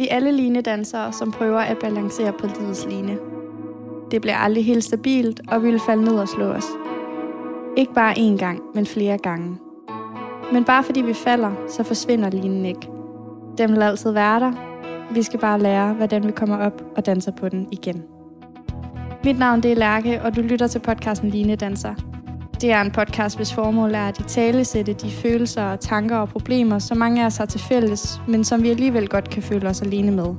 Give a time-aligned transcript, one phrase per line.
[0.00, 3.18] Vi er alle linedansere, som prøver at balancere på livets line.
[4.10, 6.64] Det bliver aldrig helt stabilt, og vi vil falde ned og slå os.
[7.76, 9.58] Ikke bare én gang, men flere gange.
[10.52, 12.88] Men bare fordi vi falder, så forsvinder linen ikke.
[13.58, 14.52] Den vil altid være der.
[15.14, 18.02] Vi skal bare lære, hvordan vi kommer op og danser på den igen.
[19.24, 22.09] Mit navn det er Lærke, og du lytter til podcasten Line Danser.
[22.60, 26.28] Det er en podcast, hvis formål er at i tale sætte de følelser, tanker og
[26.28, 29.68] problemer, som mange af os har til fælles, men som vi alligevel godt kan føle
[29.68, 30.34] os alene med.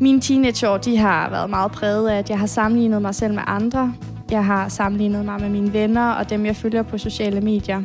[0.00, 3.42] Mine teenageår de har været meget præget af, at jeg har sammenlignet mig selv med
[3.46, 3.94] andre.
[4.30, 7.82] Jeg har sammenlignet mig med mine venner og dem, jeg følger på sociale medier.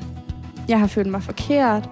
[0.67, 1.89] Jeg har følt mig forkert,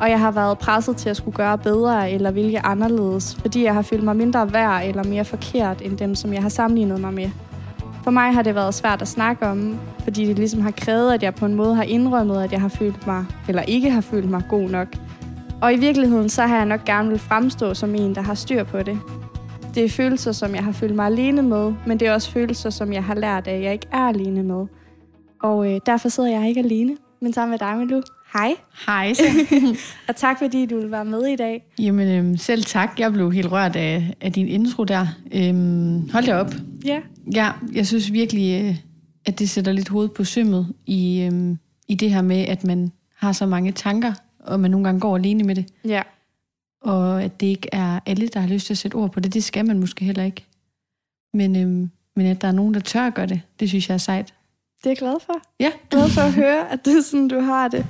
[0.00, 3.74] og jeg har været presset til at skulle gøre bedre eller vælge anderledes, fordi jeg
[3.74, 7.14] har følt mig mindre værd eller mere forkert end dem, som jeg har sammenlignet mig
[7.14, 7.30] med.
[8.08, 11.22] For mig har det været svært at snakke om, fordi det ligesom har krævet, at
[11.22, 14.30] jeg på en måde har indrømmet, at jeg har følt mig, eller ikke har følt
[14.30, 14.88] mig god nok.
[15.62, 18.64] Og i virkeligheden, så har jeg nok gerne vil fremstå som en, der har styr
[18.64, 19.00] på det.
[19.74, 22.70] Det er følelser, som jeg har følt mig alene med, men det er også følelser,
[22.70, 24.66] som jeg har lært at jeg ikke er alene med.
[25.42, 28.02] Og øh, derfor sidder jeg ikke alene, men sammen med dig, Milu.
[28.32, 28.54] Hej.
[28.86, 29.12] Hej.
[30.08, 31.64] og tak fordi du vil være med i dag.
[31.78, 33.00] Jamen øhm, selv tak.
[33.00, 35.06] Jeg blev helt rørt af, af din intro der.
[35.32, 36.52] Øhm, hold da op.
[36.84, 37.00] Ja.
[37.34, 38.76] Ja, jeg synes virkelig, øh,
[39.26, 42.92] at det sætter lidt hoved på sømmet i, øhm, i det her med, at man
[43.16, 45.66] har så mange tanker, og man nogle gange går alene med det.
[45.84, 46.02] Ja.
[46.82, 49.34] Og at det ikke er alle, der har lyst til at sætte ord på det.
[49.34, 50.44] Det skal man måske heller ikke.
[51.34, 53.94] Men, øhm, men at der er nogen, der tør at gøre det, det synes jeg
[53.94, 54.34] er sejt.
[54.78, 55.40] Det er jeg glad for.
[55.60, 55.72] Ja.
[55.90, 57.86] Glad for at høre, at det er sådan, du har det.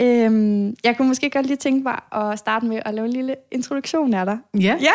[0.00, 3.34] Øhm, jeg kunne måske godt lige tænke mig at starte med at lave en lille
[3.50, 4.38] introduktion af dig.
[4.60, 4.76] Ja.
[4.80, 4.92] Ja.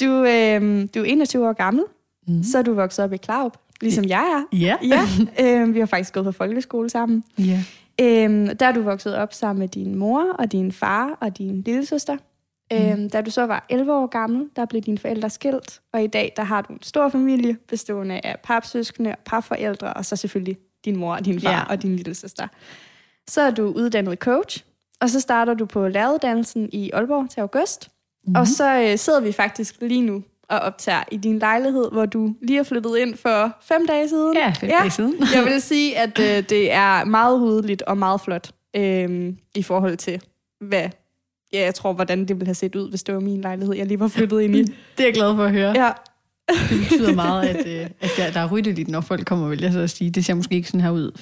[0.00, 1.84] du, øhm, du er 21 år gammel,
[2.28, 2.42] mm.
[2.42, 4.56] så er du vokset op i Klaup, ligesom jeg er.
[4.58, 4.76] Ja.
[4.94, 5.00] ja.
[5.40, 7.24] Øhm, vi har faktisk gået på folkeskole sammen.
[7.38, 7.62] Ja.
[8.00, 11.62] Øhm, der er du vokset op sammen med din mor og din far og din
[11.62, 12.16] lille søster.
[12.70, 12.76] Mm.
[12.76, 16.06] Øhm, da du så var 11 år gammel, der blev dine forældre skilt, og i
[16.06, 20.56] dag der har du en stor familie bestående af papsøskende og parforældre, og så selvfølgelig
[20.84, 21.62] din mor og din far Ja.
[21.68, 22.48] og din lille søster.
[23.28, 24.64] Så er du uddannet coach,
[25.00, 27.88] og så starter du på læreruddannelsen i Aalborg til august.
[28.26, 28.34] Mm.
[28.34, 32.34] Og så øh, sidder vi faktisk lige nu og optager i din lejlighed, hvor du
[32.42, 34.34] lige er flyttet ind for fem dage siden.
[34.36, 35.14] Ja, fem dage siden.
[35.34, 39.96] jeg vil sige, at øh, det er meget ryddeligt og meget flot øh, i forhold
[39.96, 40.22] til,
[40.60, 40.88] hvad
[41.52, 43.86] ja, jeg tror, hvordan det ville have set ud, hvis det var min lejlighed, jeg
[43.86, 44.62] lige var flyttet ind i.
[44.96, 45.72] Det er jeg glad for at høre.
[45.84, 45.90] Ja,
[46.70, 49.72] Det betyder meget, at, øh, at der, der er ryddeligt, når folk kommer, vil jeg
[49.72, 50.10] så sige.
[50.10, 51.12] Det ser måske ikke sådan her ud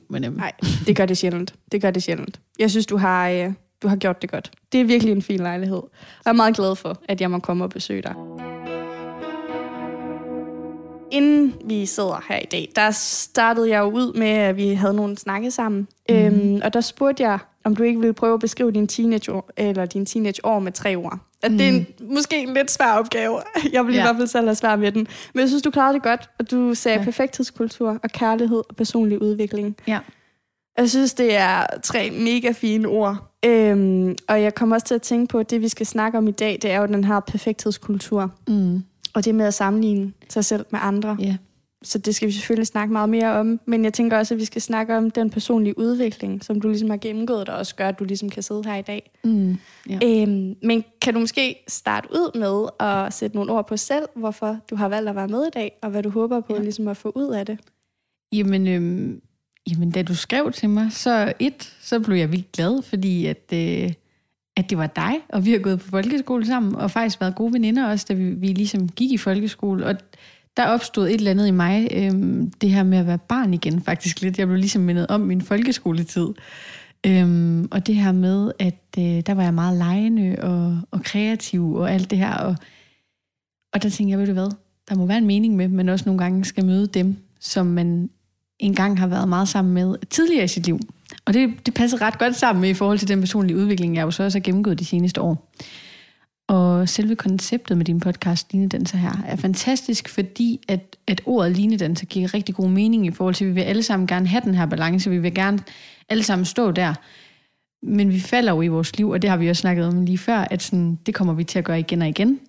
[0.00, 0.52] 24-7, men øhm, nej,
[0.86, 1.54] det gør det sjældent.
[1.72, 2.40] Det gør det sjældent.
[2.58, 4.50] Jeg synes, du har, øh, du har gjort det godt.
[4.72, 5.76] Det er virkelig en fin lejlighed.
[5.76, 5.90] Og
[6.24, 8.14] jeg er meget glad for, at jeg må komme og besøge dig.
[11.12, 14.94] Inden vi sidder her i dag, der startede jeg jo ud med, at vi havde
[14.94, 15.88] nogle snakke sammen.
[16.08, 16.14] Mm.
[16.14, 19.84] Øhm, og der spurgte jeg, om du ikke ville prøve at beskrive din teenageår, eller
[19.86, 21.18] din teenageår med tre ord.
[21.42, 23.38] At det er en, måske en lidt svær opgave.
[23.72, 24.02] Jeg vil i Ja.
[24.04, 25.06] hvert fald selv have svært med den.
[25.34, 27.04] Men jeg synes, du klarede det godt, og du sagde Ja.
[27.04, 29.76] perfekthedskultur og kærlighed og personlig udvikling.
[29.88, 29.98] ja.
[30.78, 33.30] Jeg synes, det er tre mega fine ord.
[33.44, 36.28] Øhm, og jeg kommer også til at tænke på, at det, vi skal snakke om
[36.28, 38.32] i dag, det er jo den her perfekthedskultur.
[38.48, 38.82] Mm,
[39.14, 41.16] Og det med at sammenligne sig selv med andre.
[41.20, 41.36] ja.
[41.82, 43.60] Så det skal vi selvfølgelig snakke meget mere om.
[43.66, 46.90] Men jeg tænker også, at vi skal snakke om den personlige udvikling, som du ligesom
[46.90, 49.10] har gennemgået, der også gør, at du ligesom kan sidde her i dag.
[49.24, 49.56] Mm,
[49.88, 49.98] ja.
[50.04, 54.58] Øhm, men kan du måske starte ud med at sætte nogle ord på selv, hvorfor
[54.70, 56.62] du har valgt at være med i dag, og hvad du håber på Ja.
[56.62, 57.58] ligesom at få ud af det?
[58.32, 59.20] Jamen, øhm,
[59.70, 63.52] jamen, da du skrev til mig, så et, så blev jeg vildt glad, fordi at,
[63.52, 63.92] øh,
[64.56, 67.52] at det var dig, og vi har gået på folkeskole sammen, og faktisk været gode
[67.52, 69.94] veninder også, da vi, vi ligesom gik i folkeskole, og
[70.60, 73.82] der opstod et eller andet i mig, øhm, det her med at være barn igen
[73.82, 74.38] faktisk lidt.
[74.38, 76.26] Jeg blev ligesom mindet om min folkeskoletid.
[77.06, 81.74] Øhm, og det her med, at øh, der var jeg meget lejende og, og kreativ
[81.74, 82.34] og alt det her.
[82.34, 82.56] Og,
[83.72, 84.50] og der tænkte jeg, ved du hvad,
[84.88, 88.10] der må være en mening med, men også nogle gange skal møde dem, som man
[88.58, 90.80] engang har været meget sammen med tidligere i sit liv.
[91.24, 94.02] Og det, det passer ret godt sammen med i forhold til den personlige udvikling, jeg
[94.02, 95.50] jo så også har gennemgået de seneste år.
[96.50, 102.06] Og selve konceptet med din podcast, Linedanser her, er fantastisk, fordi at, at ordet linedanser
[102.06, 104.54] giver rigtig god mening i forhold til, at vi vil alle sammen gerne have den
[104.54, 105.58] her balance, vi vil gerne
[106.08, 106.94] alle sammen stå der.
[107.82, 110.18] Men vi falder jo i vores liv, og det har vi også snakket om lige
[110.18, 112.40] før, at sådan, det kommer vi til at gøre igen og igen.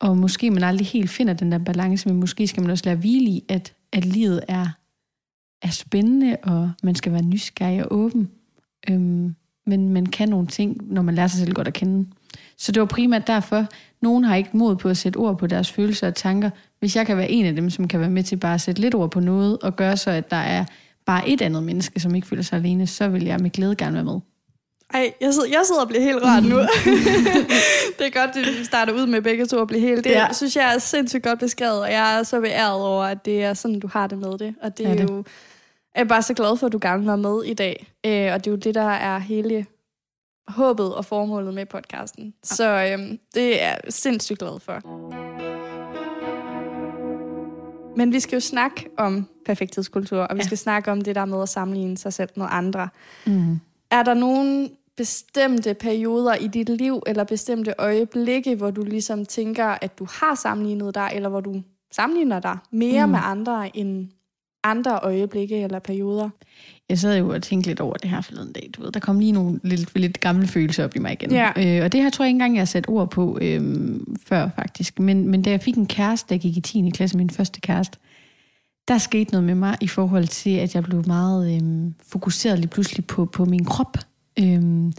[0.00, 2.96] Og måske man aldrig helt finder den der balance, men måske skal man også lære
[2.96, 4.66] hvile i, at, at livet er,
[5.62, 8.30] er spændende, og man skal være nysgerrig og åben.
[8.90, 9.34] Øhm,
[9.66, 12.06] men man kan nogle ting, når man lærer sig selv godt at kende.
[12.58, 13.66] Så det var primært derfor,
[14.02, 16.50] nogen har ikke mod på at sætte ord på deres følelser og tanker.
[16.78, 18.80] Hvis jeg kan være en af dem, som kan være med til bare at sætte
[18.80, 20.64] lidt ord på noget, og gøre så, at der er
[21.06, 23.94] bare et andet menneske, som ikke føler sig alene, så vil jeg med glæde gerne
[23.94, 24.20] være med.
[24.94, 26.58] Ej, jeg sidder, jeg sidder og bliver helt rørt nu.
[27.98, 30.04] det er godt, at vi starter ud med begge to at blive helt.
[30.04, 30.32] Det ja.
[30.32, 33.54] synes jeg er sindssygt godt beskrevet, og jeg er så beæret over, at det er
[33.54, 34.54] sådan, du har det med det.
[34.62, 35.10] Og det er, er det.
[35.10, 35.24] jo...
[35.94, 37.86] Jeg er bare så glad for, at du gerne var med i dag.
[38.06, 39.66] Øh, og det er jo det, der er hele
[40.48, 42.24] håbet og formålet med podcasten.
[42.24, 42.54] Ja.
[42.54, 44.80] Så øhm, det er jeg sindssygt glad for.
[47.96, 50.46] Men vi skal jo snakke om perfekthedskultur, og vi ja.
[50.46, 52.88] skal snakke om det der med at sammenligne sig selv med andre.
[53.26, 53.60] Mm.
[53.90, 59.66] Er der nogen bestemte perioder i dit liv, eller bestemte øjeblikke, hvor du ligesom tænker,
[59.66, 61.62] at du har sammenlignet dig, eller hvor du
[61.92, 63.12] sammenligner dig mere mm.
[63.12, 64.08] med andre end
[64.64, 66.30] andre øjeblikke eller perioder?
[66.88, 68.70] Jeg sad jo og tænkte lidt over det her forleden dag.
[68.76, 71.30] Du ved, der kom lige nogle lidt, lidt gamle følelser op i mig igen.
[71.30, 71.52] Ja.
[71.56, 73.84] Øh, og det her tror jeg ikke engang, jeg har sat ord på øh,
[74.26, 74.98] før faktisk.
[74.98, 76.90] Men, men da jeg fik en kæreste, der gik i 10.
[76.94, 77.98] klasse, min første kæreste,
[78.88, 82.68] der skete noget med mig i forhold til, at jeg blev meget øh, fokuseret lige
[82.68, 83.96] pludselig på, på min krop.
[84.38, 84.92] Øh,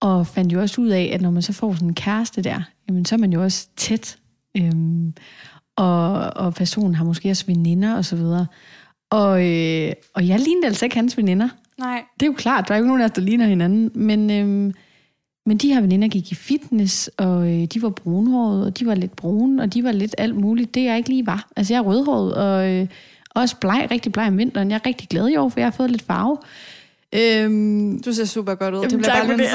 [0.00, 2.62] og fandt jo også ud af, at når man så får sådan en kæreste der,
[2.88, 4.18] jamen, så er man jo også tæt.
[4.56, 4.72] Øh,
[5.76, 8.46] og, og personen har måske også veninder og så videre.
[9.10, 11.48] Og, øh, og jeg lignede altså ikke hans veninder.
[11.78, 12.02] Nej.
[12.20, 13.90] Det er jo klart, der er jo ikke nogen af os, der ligner hinanden.
[13.94, 14.74] Men, øh,
[15.46, 18.94] men de her veninder gik i fitness, og øh, de var brunhårede, og de var
[18.94, 20.74] lidt brune, og de var lidt alt muligt.
[20.74, 21.48] Det jeg ikke lige var.
[21.56, 22.86] Altså jeg er rødhåret, og øh,
[23.34, 24.70] også bleg, rigtig bleg om vinteren.
[24.70, 26.36] Jeg er rigtig glad i år, for jeg har fået lidt farve.
[27.12, 28.82] Øhm, du ser super godt ud.
[28.82, 29.48] Det bliver bare det.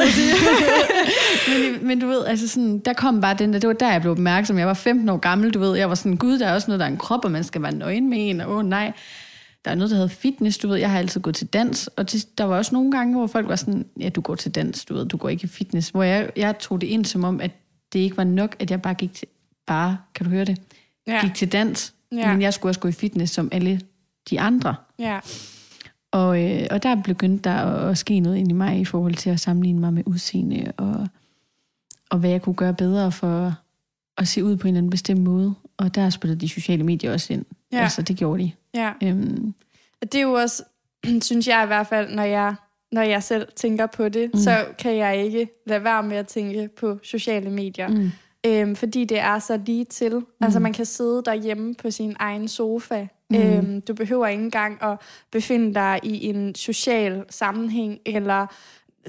[1.50, 4.02] men, men du ved, altså sådan, der kom bare den der, det var der, jeg
[4.02, 4.58] blev opmærksom.
[4.58, 5.76] Jeg var 15 år gammel, du ved.
[5.76, 7.62] Jeg var sådan, gud, der er også noget, der er en krop, og man skal
[7.62, 8.94] være nøgen med en, og åh oh, nej.
[9.66, 10.78] Der er noget, der hedder fitness, du ved.
[10.78, 13.48] Jeg har altid gået til dans, og til, der var også nogle gange, hvor folk
[13.48, 15.90] var sådan, ja, du går til dans, du ved, du går ikke i fitness.
[15.90, 17.52] Hvor jeg, jeg tog det ind som om, at
[17.94, 19.28] det ikke var nok, at jeg bare gik til,
[19.68, 20.62] bare, kan du høre det?
[21.08, 21.22] Ja.
[21.22, 22.32] Gik til dans, ja.
[22.32, 23.82] men jeg skulle også gå i fitness som alle
[24.30, 24.76] de andre.
[25.00, 25.20] Ja.
[26.12, 29.16] Og, øh, og der begyndte der at, at ske noget ind i mig i forhold
[29.16, 31.08] til at sammenligne mig med udseende, og,
[32.10, 33.56] og hvad jeg kunne gøre bedre for
[34.18, 35.56] at se ud på en eller anden bestemt måde.
[35.78, 37.46] Og der spillede de sociale medier også ind.
[37.72, 37.82] Ja.
[37.82, 38.52] Altså, det gjorde de.
[38.74, 38.94] Ja.
[39.04, 39.54] Øhm.
[40.02, 40.64] Det er jo også,
[41.22, 42.56] synes jeg i hvert fald, når jeg,
[42.92, 44.40] når jeg selv tænker på det, mm.
[44.40, 47.88] så kan jeg ikke lade være med at tænke på sociale medier.
[47.88, 48.12] Mm.
[48.46, 50.14] Øhm, fordi det er så lige til.
[50.14, 50.26] Mm.
[50.42, 53.08] Altså man kan sidde derhjemme på sin egen sofa.
[53.32, 53.38] Mm.
[53.38, 54.98] Øhm, du behøver ikke engang at
[55.32, 58.48] befinde dig i en social sammenhæng, eller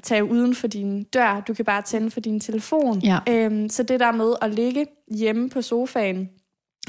[0.03, 1.43] tage uden for din dør.
[1.49, 3.01] Du kan bare tænde for din telefon.
[3.01, 3.19] Ja.
[3.29, 4.87] Øhm, så det der med at ligge
[5.19, 6.31] hjemme på sofaen,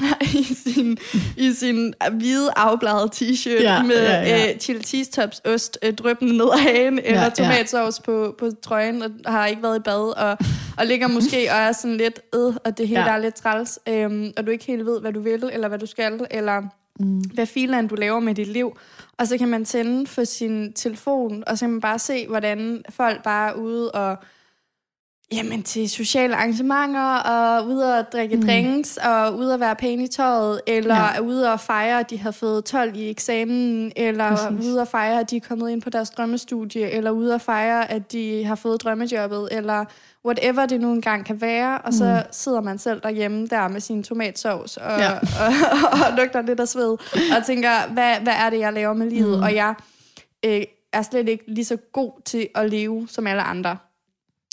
[0.40, 0.98] i sin,
[1.36, 4.52] i sin hvide afbladede t-shirt ja, med ja, ja.
[4.52, 8.04] Øh, chili cheese tops ost øh, drøbende ned ad hagen, ja, eller tomatsauce ja.
[8.04, 10.38] på, på trøjen, og har ikke været i bad, og,
[10.78, 13.16] og ligger måske og er sådan lidt, øh, og det hele ja.
[13.16, 15.86] er lidt træls, øh, og du ikke helt ved, hvad du vil, eller hvad du
[15.86, 16.62] skal, eller
[17.00, 17.20] mm.
[17.34, 18.76] hvad filen du laver med dit liv.
[19.18, 22.84] Og så kan man tænde for sin telefon, og så kan man bare se, hvordan
[22.90, 24.16] folk bare er ude og
[25.32, 28.42] Jamen til sociale arrangementer, og ude og drikke mm.
[28.42, 31.20] drinks, og ude at være pæne i tøjet, eller ja.
[31.20, 34.66] ude og fejre, at de har fået 12 i eksamen, eller Præcis.
[34.66, 37.90] ude og fejre, at de er kommet ind på deres drømmestudie, eller ude og fejre,
[37.90, 39.84] at de har fået drømmejobbet, eller
[40.24, 42.32] whatever det nu engang kan være, og så mm.
[42.32, 45.12] sidder man selv derhjemme der med sin tomatsovs, og, ja.
[45.12, 45.18] og,
[45.92, 46.96] og, og lugter lidt af sved,
[47.36, 49.38] og tænker, hvad, hvad er det, jeg laver med livet?
[49.38, 49.42] Mm.
[49.42, 49.74] Og jeg
[50.44, 50.62] øh,
[50.92, 53.76] er slet ikke lige så god til at leve som alle andre.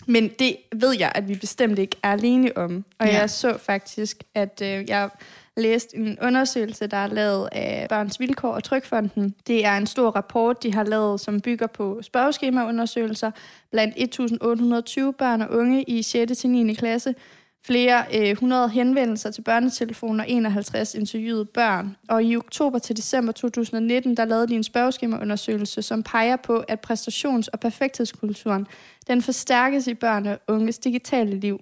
[0.07, 2.85] Men det ved jeg, at vi bestemt ikke er alene om.
[2.99, 3.19] Og ja.
[3.19, 5.09] jeg så faktisk, at øh, jeg
[5.57, 9.35] læste en undersøgelse, der er lavet af Børns Vilkår og Trykfonden.
[9.47, 13.31] Det er en stor rapport, de har lavet, som bygger på spørgeskemaundersøgelser
[13.71, 16.37] blandt 1.820 børn og unge i 6.
[16.37, 16.73] til 9.
[16.73, 17.16] klasse,
[17.63, 21.95] flere øh, 100 henvendelser til børnetelefonen og 51 interviewede børn.
[22.09, 26.91] Og i oktober til december 2019, der lavede de en spørgeskemaundersøgelse, som peger på, at
[26.91, 28.68] præstations- og perfekthedskulturen
[29.07, 31.61] den forstærkes i børn og unges digitale liv.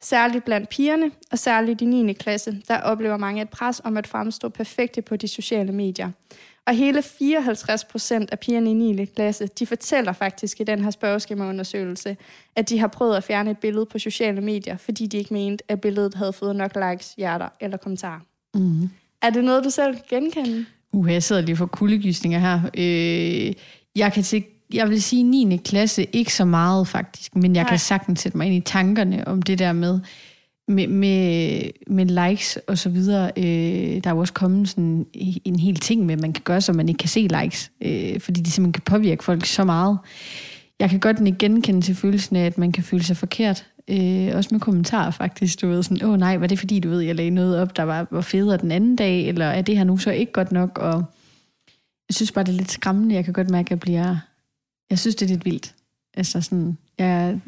[0.00, 2.12] Særligt blandt pigerne, og særligt i 9.
[2.12, 6.10] klasse, der oplever mange et pres om at fremstå perfekte på de sociale medier.
[6.68, 9.04] Og hele 54 procent af pigerne i 9.
[9.04, 12.16] klasse, de fortæller faktisk i den her spørgeskemaundersøgelse,
[12.56, 15.64] at de har prøvet at fjerne et billede på sociale medier, fordi de ikke mente,
[15.68, 18.20] at billedet havde fået nok likes, hjerter eller kommentarer.
[18.54, 18.90] Mm.
[19.22, 20.66] Er det noget, du selv kan genkende?
[20.92, 22.60] Uh, jeg sidder lige for kuldegysninger her.
[22.74, 23.52] Øh,
[23.96, 24.44] jeg kan se,
[24.74, 25.56] jeg vil sige 9.
[25.64, 27.70] klasse ikke så meget faktisk, men jeg Nej.
[27.70, 30.00] kan sagtens sætte mig ind i tankerne om det der med,
[30.68, 35.06] med, med, med likes og så videre, øh, der er jo også kommet sådan
[35.44, 38.20] en hel ting med, at man kan gøre, så man ikke kan se likes, øh,
[38.20, 39.98] fordi de simpelthen kan påvirke folk så meget.
[40.80, 43.66] Jeg kan godt ikke genkende til følelsen af, at man kan føle sig forkert.
[43.88, 46.88] Øh, også med kommentarer faktisk, du ved sådan, åh oh, nej, var det fordi, du
[46.88, 49.76] ved, jeg lagde noget op, der var, var federe den anden dag, eller er det
[49.76, 51.04] her nu så ikke godt nok, og
[52.08, 53.14] jeg synes bare, det er lidt skræmmende.
[53.14, 54.16] Jeg kan godt mærke, at jeg bliver,
[54.90, 55.74] jeg synes, det er lidt vildt.
[56.14, 57.40] Altså sådan, jeg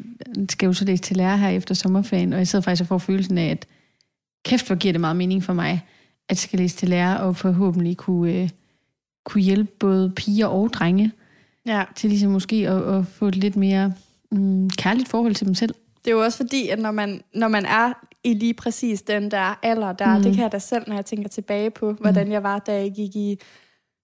[0.49, 2.97] skal jo så læse til lærer her efter sommerferien, og jeg sidder faktisk og får
[2.97, 3.65] følelsen af, at
[4.45, 5.71] kæft, hvor giver det meget mening for mig,
[6.29, 8.49] at jeg skal læse til lærer, og forhåbentlig kunne, øh,
[9.25, 11.11] kunne hjælpe både piger og drenge
[11.65, 11.83] Ja.
[11.95, 13.93] til ligesom måske at, at få et lidt mere
[14.31, 15.73] mm, kærligt forhold til dem selv.
[16.05, 17.93] Det er jo også fordi, at når man, når man er
[18.23, 20.17] i lige præcis den der alder der, Mm.
[20.17, 20.23] mm.
[20.23, 22.91] det kan jeg da selv, når jeg tænker tilbage på, hvordan jeg var, da jeg
[22.95, 23.37] gik i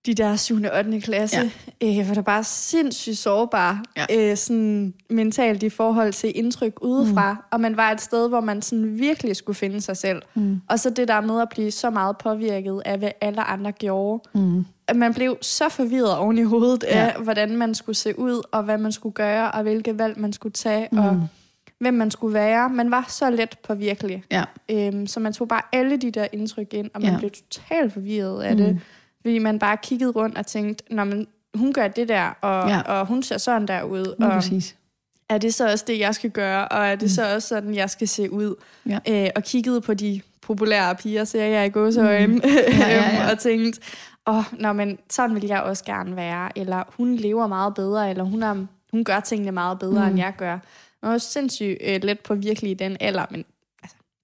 [0.08, 0.56] de der 7.
[0.72, 1.02] og 8.
[1.02, 2.00] klasse, ja.
[2.00, 4.06] øh, var da bare sindssygt sårbar, Ja.
[4.32, 7.40] øh, sådan mentalt i forhold til indtryk udefra, mm.
[7.52, 10.22] og man var et sted, hvor man sådan virkelig skulle finde sig selv.
[10.36, 10.62] Mm.
[10.70, 14.30] Og så det der med at blive så meget påvirket af, hvad alle andre gjorde.
[14.36, 14.66] Mm.
[14.88, 17.12] At man blev så forvirret oven i hovedet Ja.
[17.16, 20.34] af, hvordan man skulle se ud, og hvad man skulle gøre, og hvilke valg man
[20.34, 20.98] skulle tage, mm.
[20.98, 21.28] og
[21.80, 22.70] hvem man skulle være.
[22.70, 24.24] Man var så let på virkelig.
[24.32, 24.44] Ja.
[24.72, 27.18] Øhm, så man tog bare alle de der indtryk ind, og man ja.
[27.18, 28.58] blev totalt forvirret af Mm.
[28.58, 28.80] det.
[29.28, 32.76] Fordi man bare kiggede rundt og tænkte, Nå, men hun gør det der, og, Ja.
[32.76, 32.82] ja.
[32.82, 34.06] og hun ser sådan der ud.
[34.06, 34.76] Og præcis.
[35.30, 36.68] er det så også det, jeg skal gøre?
[36.68, 37.08] Og er det mm.
[37.08, 38.56] så også sådan, jeg skal se ud?
[38.86, 39.00] Ja.
[39.10, 42.42] Øh, og kiggede på de populære piger, ser jeg i gåseøjne, mm.
[42.80, 43.32] Ja, ja, ja.
[43.32, 43.82] og tænkte,
[44.28, 46.58] åh, nå, men sådan vil jeg også gerne være.
[46.58, 50.10] Eller hun lever meget bedre, eller hun, er, hun gør tingene meget bedre, Mm.
[50.12, 50.60] end jeg gør.
[51.02, 53.46] Man var sindssygt øh, let på virkelig den alder, men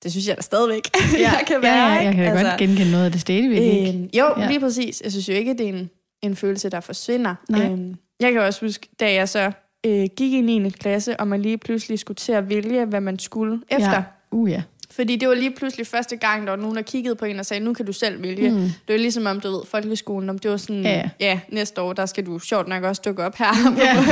[0.03, 0.81] det synes jeg da stadigvæk,
[1.19, 1.87] jeg kan være.
[1.87, 3.61] ja, ja, jeg kan altså, godt genkende noget af det stadigvæk.
[3.61, 3.89] ikke?
[3.93, 4.41] Øhm, jo, Ja.
[4.41, 4.47] ja.
[4.47, 5.01] lige præcis.
[5.03, 5.89] Jeg synes jo ikke, det er en,
[6.21, 7.35] en følelse, der forsvinder.
[7.49, 7.65] Nej.
[7.65, 9.51] Øhm, jeg kan også huske, da jeg så
[9.85, 10.69] øh, gik i 9.
[10.69, 13.91] klasse, og man lige pludselig skulle til at vælge, hvad man skulle efter.
[13.91, 14.03] Ja.
[14.31, 14.61] Uh, ja.
[14.91, 17.45] Fordi det var lige pludselig første gang, der var nogen, der kiggede på en og
[17.45, 18.49] sagde, nu kan du selv vælge.
[18.51, 18.57] Mm.
[18.57, 21.25] Det var ligesom om, du ved, folkeskolen, om det var sådan, Ja, ja, ja.
[21.25, 23.95] ja næste år, der skal du sjovt nok også dukke op her Ja.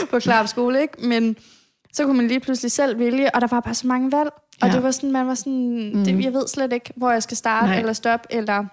[0.00, 1.06] på, på Klarp skole, ikke?
[1.06, 1.36] Men
[1.96, 4.30] så kunne man lige pludselig selv vælge, og der var bare så mange valg.
[4.62, 4.74] Og Ja.
[4.74, 6.04] det var sådan, man var sådan, Mm.
[6.04, 7.78] det, jeg ved slet ikke, hvor jeg skal starte, Nej.
[7.78, 8.64] Eller stoppe, eller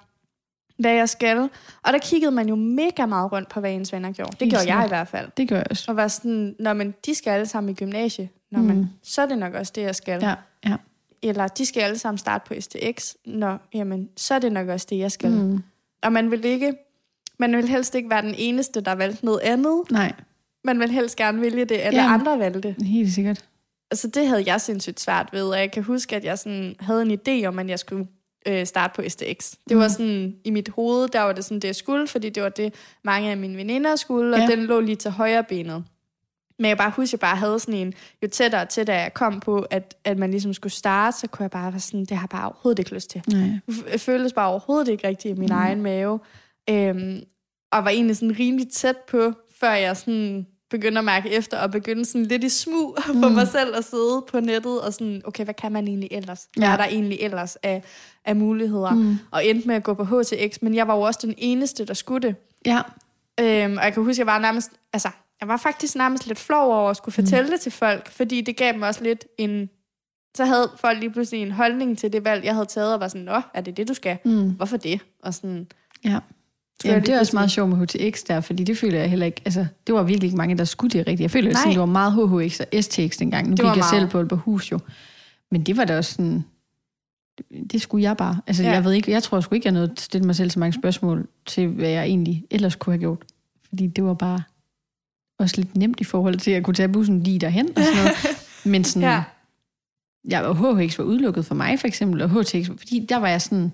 [0.81, 1.37] hvad jeg skal.
[1.83, 4.31] Og der kiggede man jo mega meget rundt på, hvad ens venner gjorde.
[4.31, 5.29] Det Helt gjorde jeg i hvert fald.
[5.37, 5.85] Det gør jeg også.
[5.91, 8.29] Og var sådan, når man, de skal alle sammen i gymnasie.
[8.51, 8.65] Når Mm.
[8.65, 10.75] man, så er det nok også det, jeg skal Ja, ja.
[11.23, 14.87] eller de skal alle sammen starte på STX, Nå, jamen, så er det nok også
[14.89, 15.31] det, jeg skal.
[15.31, 15.37] Mm.
[15.37, 15.63] Mm.
[16.03, 16.73] Og man vil ikke,
[17.39, 19.81] man vil helst ikke være den eneste, der valgte noget andet.
[19.91, 20.13] Nej,
[20.63, 22.19] Man vil helst gerne vælge det, alle Jamen.
[22.21, 22.75] andre valgte.
[22.81, 23.45] helt sikkert.
[23.91, 27.01] Altså, det havde jeg sindssygt svært ved, og jeg kan huske, at jeg sådan havde
[27.01, 28.07] en idé om, at jeg skulle
[28.47, 29.53] øh, starte på STX.
[29.69, 29.89] Det var Mm.
[29.89, 32.73] sådan, i mit hoved, der var det sådan, det jeg skulle, fordi det var det,
[33.03, 34.47] mange af mine veninder skulle, og Ja.
[34.47, 35.83] den lå lige til højre benet.
[36.59, 37.93] Men jeg bare husker, at jeg bare havde sådan en,
[38.23, 41.43] jo tættere til, da jeg kom på, at, at man ligesom skulle starte, så kunne
[41.43, 43.21] jeg bare være sådan, det har bare overhovedet ikke lyst til.
[43.27, 43.97] Nej.
[43.97, 45.55] Føltes bare overhovedet ikke rigtigt i min mm.
[45.55, 46.19] egen mave.
[46.69, 47.19] Øhm,
[47.71, 51.71] og var egentlig sådan rimelig tæt på, før jeg sådan begyndte at mærke efter, og
[51.71, 53.35] begyndte sådan lidt i smug for Mm.
[53.35, 56.47] mig selv at sidde på nettet, og sådan, okay, hvad kan man egentlig ellers?
[56.57, 56.73] Hvad Ja.
[56.73, 57.83] er der egentlig ellers af,
[58.25, 58.91] af muligheder?
[58.93, 59.17] Mm.
[59.31, 61.93] Og endte med at gå på HTX, men jeg var jo også den eneste, der
[61.93, 62.35] skulle det.
[62.65, 62.81] Ja,
[63.39, 65.09] Øhm, og jeg kan huske, jeg var nærmest, altså,
[65.41, 67.51] jeg var faktisk nærmest lidt flov over at skulle fortælle mm.
[67.51, 69.69] det til folk, fordi det gav mig også lidt en,
[70.37, 73.07] så havde folk lige pludselig en holdning til det valg, jeg havde taget, og var
[73.07, 74.17] sådan, nå, er det det, du skal?
[74.25, 74.49] mm.
[74.49, 75.01] Hvorfor det?
[75.23, 75.67] Og sådan,
[76.05, 76.19] ja.
[76.83, 79.09] Jeg Jamen, det er også pludselig- meget sjovt med HTX der, fordi det føler jeg
[79.09, 81.21] heller ikke, altså, det var virkelig ikke mange, der skulle det rigtigt.
[81.21, 83.47] Jeg føler, at det var meget HHX og STX dengang.
[83.49, 84.09] Nu Det gik jeg selv meget.
[84.11, 84.79] på Aalborghus jo.
[85.51, 86.45] Men det var da også sådan,
[87.71, 88.41] det skulle jeg bare.
[88.47, 88.71] Altså, Ja.
[88.71, 90.73] jeg ved ikke, jeg tror sgu ikke, jeg nåede at stille mig selv så mange
[90.73, 93.23] spørgsmål til, hvad jeg egentlig ellers kunne have gjort.
[93.69, 94.41] Fordi det var bare
[95.39, 97.97] også lidt nemt i forhold til, at jeg kunne tage bussen lige derhen og sådan
[97.97, 98.13] noget.
[98.73, 99.23] Men sådan, Ja.
[100.29, 103.71] ja, HHX var udelukket for mig for eksempel, og HTX, fordi der var jeg sådan,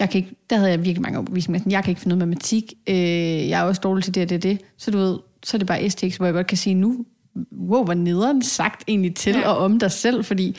[0.00, 1.70] jeg kan ikke, der havde jeg virkelig mange overbevisninger.
[1.70, 4.28] Jeg kan ikke finde ud af matematik, øh, jeg er også dårlig til det og
[4.28, 4.60] det det.
[4.76, 7.04] Så du ved, så er det bare STX, hvor jeg godt kan sige nu,
[7.52, 9.48] wow, hvor nederen sagt egentlig til Ja.
[9.48, 10.56] og om dig selv, fordi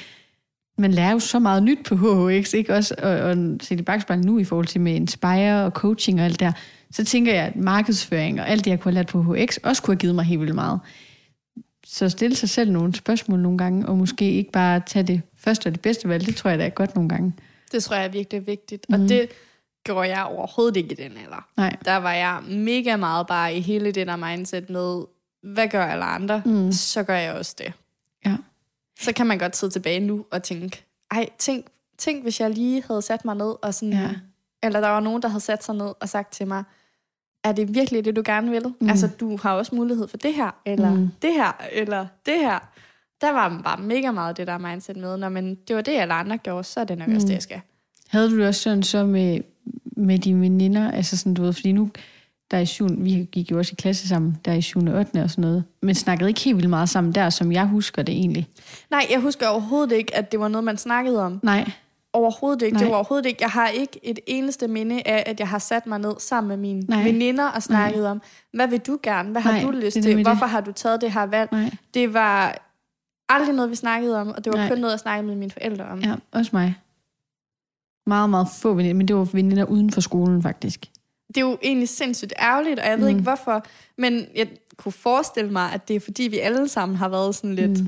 [0.77, 2.95] man lærer jo så meget nyt på HHX, ikke også?
[3.03, 6.39] Og, og se det bagspejl nu i forhold til med Inspire og coaching og alt
[6.39, 6.51] der.
[6.91, 9.81] Så tænker jeg, at markedsføring og alt det, jeg kunne have lært på HX, også
[9.81, 10.79] kunne have givet mig helt vildt meget.
[11.85, 15.67] Så stille sig selv nogle spørgsmål nogle gange, og måske ikke bare tage det første
[15.67, 17.33] og det bedste valg, det tror jeg da er godt nogle gange.
[17.71, 18.85] Det tror jeg er virkelig vigtigt.
[18.89, 18.93] Mm.
[18.93, 19.29] Og det
[19.83, 21.47] gjorde jeg overhovedet ikke i den alder.
[21.57, 21.75] Nej.
[21.85, 25.03] Der var jeg mega meget bare i hele det der mindset med,
[25.41, 26.71] hvad gør alle andre, mm.
[26.71, 27.73] så gør jeg også det.
[28.25, 28.37] Ja.
[28.99, 31.65] Så kan man godt sidde tilbage nu og tænke, ej, tænk,
[31.97, 34.09] tænk hvis jeg lige havde sat mig ned, og sådan, Ja.
[34.63, 36.63] eller der var nogen, der havde sat sig ned og sagt til mig,
[37.43, 38.73] er det virkelig det, du gerne vil?
[38.81, 38.89] Mm.
[38.89, 41.09] Altså, du har også mulighed for det her, eller mm.
[41.21, 42.59] det her, eller det her.
[43.21, 46.13] Der var bare mega meget det der mindset med, når men det var det, alle
[46.13, 47.15] andre gjorde, så er det nok mm.
[47.15, 47.61] også det, jeg skal.
[48.07, 49.39] Havde du det også sådan så med,
[49.85, 51.89] med dine veninder, altså sådan, du ved, fordi nu,
[52.51, 54.79] der er i syvende, vi gik jo også i klasse sammen, der er i 7.
[54.79, 55.23] og 8.
[55.23, 58.15] og sådan noget, men snakkede ikke helt vildt meget sammen der, som jeg husker det
[58.15, 58.47] egentlig.
[58.91, 61.39] Nej, jeg husker overhovedet ikke, at det var noget, man snakkede om.
[61.43, 61.71] Nej,
[62.13, 62.73] Overhovedet ikke.
[62.73, 62.79] Nej.
[62.79, 62.91] Det Nej.
[62.91, 63.37] var overhovedet ikke.
[63.41, 66.57] Jeg har ikke et eneste minde af, at jeg har sat mig ned sammen med
[66.57, 67.03] mine Nej.
[67.03, 68.21] veninder og snakket om,
[68.53, 69.31] hvad vil du gerne?
[69.31, 70.21] Hvad har Nej, du lyst det til?
[70.23, 70.49] Hvorfor det.
[70.49, 71.49] har du taget det her valg?
[71.51, 71.71] nej.
[71.93, 72.66] Det var
[73.29, 74.69] aldrig noget, vi snakkede om, og det var Nej.
[74.69, 75.99] Kun noget, jeg snakkede med mine forældre om.
[75.99, 76.75] Ja, også mig.
[78.07, 80.85] Meget, meget få veninder, men det var veninder uden for skolen, faktisk.
[81.27, 83.09] Det er jo egentlig sindssygt ærgerligt, og jeg ved Mm.
[83.09, 83.65] ikke hvorfor,
[83.97, 87.55] men jeg kunne forestille mig, at det er fordi, vi alle sammen har været sådan
[87.55, 87.79] lidt,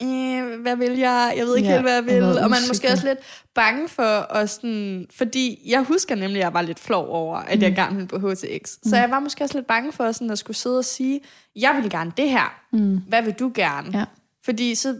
[0.00, 0.08] Mm.
[0.08, 1.34] øh, hvad vil jeg?
[1.36, 2.22] Jeg ved ikke Ja, helt, hvad jeg og vil.
[2.42, 3.18] Og man er måske også lidt
[3.54, 5.06] bange for at sådan...
[5.10, 7.74] Fordi jeg husker nemlig, at jeg var lidt flov over, at jeg Mm.
[7.76, 8.76] gerne ville på HTX.
[8.82, 11.20] Så jeg var måske også lidt bange for sådan at skulle sidde og sige,
[11.56, 12.60] jeg vil gerne det her.
[12.72, 12.98] Mm.
[13.08, 13.98] Hvad vil du gerne?
[13.98, 14.04] Ja.
[14.48, 14.96] Fordi så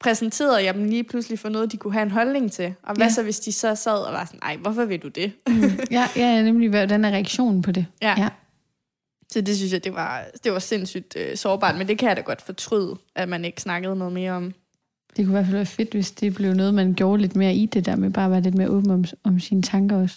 [0.00, 2.74] præsenterede jeg dem lige pludselig for noget, de kunne have en holdning til.
[2.82, 3.12] Og hvad Ja.
[3.12, 5.32] så, hvis de så sad og var sådan, ej, hvorfor vil du det?
[5.90, 7.86] Ja, ja, nemlig, hvordan er reaktionen på det?
[8.02, 8.14] Ja.
[8.18, 8.28] ja.
[9.32, 12.16] Så det synes jeg, det var, det var sindssygt øh, sårbart, men det kan jeg
[12.16, 14.54] da godt fortryde, at man ikke snakkede noget mere om.
[15.16, 17.54] Det kunne i hvert fald være fedt, hvis det blev noget, man gjorde lidt mere
[17.54, 20.16] i det der med bare at være lidt mere åben om, om sine tanker også.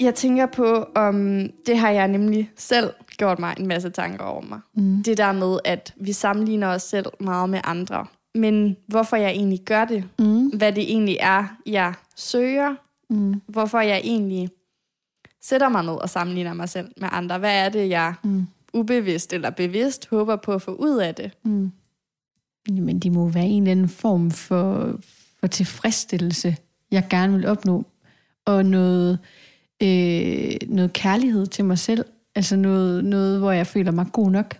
[0.00, 4.42] Jeg tænker på, om det har jeg nemlig selv gjort mig en masse tanker over
[4.42, 4.60] mig.
[4.76, 5.02] Mm.
[5.02, 8.06] Det der med, at vi sammenligner os selv meget med andre.
[8.34, 10.46] Men hvorfor jeg egentlig gør det, Mm.
[10.48, 12.74] hvad det egentlig er, jeg søger,
[13.10, 13.40] Mm.
[13.46, 14.48] hvorfor jeg egentlig
[15.42, 17.38] sætter mig ned og sammenligner mig selv med andre.
[17.38, 18.46] Hvad er det, jeg Mm.
[18.74, 21.30] ubevidst eller bevidst håber på at få ud af det?
[21.44, 21.72] Mm.
[22.70, 24.98] Jamen, det må være en eller anden form for,
[25.40, 26.56] for tilfredsstillelse,
[26.90, 27.84] jeg gerne vil opnå.
[28.44, 29.18] Og noget,
[29.82, 32.04] øh, noget kærlighed til mig selv.
[32.34, 34.56] Altså noget, noget, hvor jeg føler mig god nok.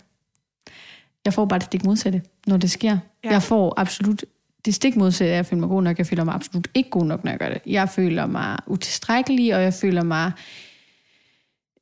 [1.25, 2.97] Jeg får bare det stik modsatte, når det sker.
[3.23, 3.31] Ja.
[3.31, 4.25] Jeg får absolut
[4.65, 5.97] det stik modsatte, at jeg føler mig god nok.
[5.97, 7.61] Jeg føler mig absolut ikke god nok, når jeg gør det.
[7.65, 10.31] Jeg føler mig utilstrækkelig, og jeg føler mig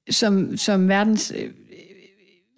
[0.10, 1.52] som, som verdens øh,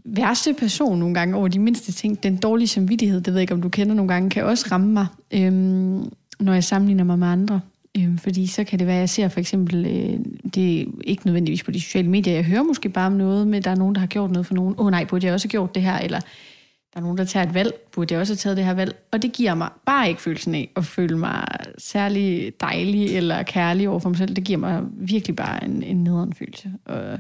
[0.06, 2.24] værste person nogle gange over de mindste ting.
[2.24, 4.94] Den dårlige samvittighed, det ved jeg ikke, om du kender nogle gange, kan også ramme
[4.94, 7.62] mig, øhm, når jeg sammenligner mig med andre.
[7.98, 10.20] Øhm, fordi så kan det være, at jeg ser for eksempel, øh,
[10.54, 13.58] det er ikke nødvendigvis på de sociale medier, jeg hører måske bare om noget med,
[13.58, 14.76] at der er nogen, der har gjort noget for nogen.
[14.78, 15.98] Åh oh, nej, burde jeg også have gjort det her?
[15.98, 16.20] Eller
[16.94, 18.96] der er nogen, der tager et valg, burde jeg også have taget det her valg?
[19.12, 23.90] Og det giver mig bare ikke følelsen af at føle mig særlig dejlig eller kærlig
[23.90, 24.36] over for mig selv.
[24.36, 26.72] Det giver mig virkelig bare en, en nederen følelse.
[26.86, 27.20] Og,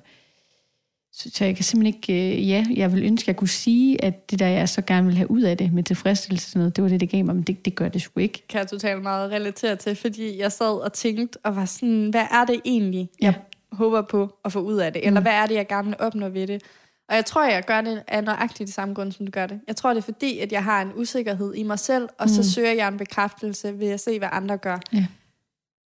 [1.17, 4.04] så, så jeg kan simpelthen ikke, øh, ja, jeg vil ønske, at jeg kunne sige,
[4.04, 6.75] at det der, jeg så gerne vil have ud af det med tilfredsstillelse, sådan noget,
[6.75, 8.43] det var det, det gav mig, men det, det gør det sgu ikke.
[8.49, 12.25] kan jeg totalt meget relatere til, fordi jeg sad og tænkte og var sådan, hvad
[12.32, 13.25] er det egentlig, Ja.
[13.25, 13.34] jeg
[13.71, 15.08] håber på at få ud af det?
[15.08, 16.62] Eller hvad er det, jeg gerne vil opnå ved det?
[17.10, 19.60] Og jeg tror, jeg gør det af nøjagtigt det samme grund, som du gør det.
[19.67, 22.39] Jeg tror, det er fordi, at jeg har en usikkerhed i mig selv, og så
[22.41, 22.43] Mm.
[22.43, 24.78] søger jeg en bekræftelse ved at se, hvad andre gør.
[24.93, 25.06] Ja.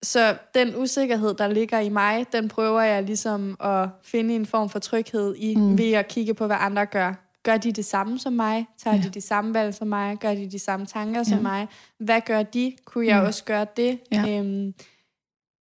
[0.03, 4.69] Så den usikkerhed, der ligger i mig, den prøver jeg ligesom at finde en form
[4.69, 5.77] for tryghed i, Mm.
[5.77, 7.13] ved at kigge på, hvad andre gør.
[7.43, 8.65] Gør de det samme som mig?
[8.77, 9.01] Tager Ja.
[9.01, 10.17] de de samme valg som mig?
[10.19, 11.41] Gør de de samme tanker som Ja.
[11.41, 11.67] mig?
[11.97, 12.75] Hvad gør de?
[12.85, 13.25] Kunne jeg Mm.
[13.27, 13.99] også gøre det?
[14.11, 14.39] Ja.
[14.39, 14.73] Øhm,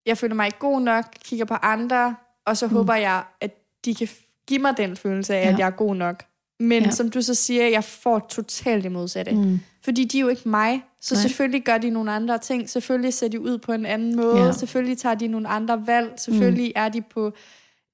[0.05, 2.73] jeg føler mig ikke god nok, kigger på andre, og så Mm.
[2.73, 3.51] håber jeg, at
[3.85, 4.07] de kan
[4.47, 5.51] give mig den følelse af, Ja.
[5.53, 6.23] at jeg er god nok.
[6.61, 6.91] Men Ja.
[6.91, 9.31] som du så siger, jeg får totalt det modsatte.
[9.31, 9.59] Mm.
[9.83, 11.21] Fordi de er jo ikke mig, så Nej.
[11.21, 12.69] Selvfølgelig gør de nogle andre ting.
[12.69, 14.37] Selvfølgelig ser de ud på en anden måde.
[14.37, 14.51] Ja.
[14.51, 16.13] Selvfølgelig tager de nogle andre valg.
[16.17, 16.81] Selvfølgelig mm.
[16.81, 17.31] er de på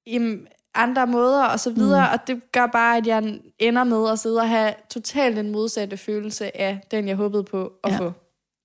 [0.08, 2.08] jamen, andre måder og så videre.
[2.08, 2.14] Mm.
[2.14, 5.98] Og det gør bare, at jeg ender med at sidde og have totalt den modsatte
[5.98, 7.98] følelse af den, jeg håbede på at ja.
[7.98, 8.12] få.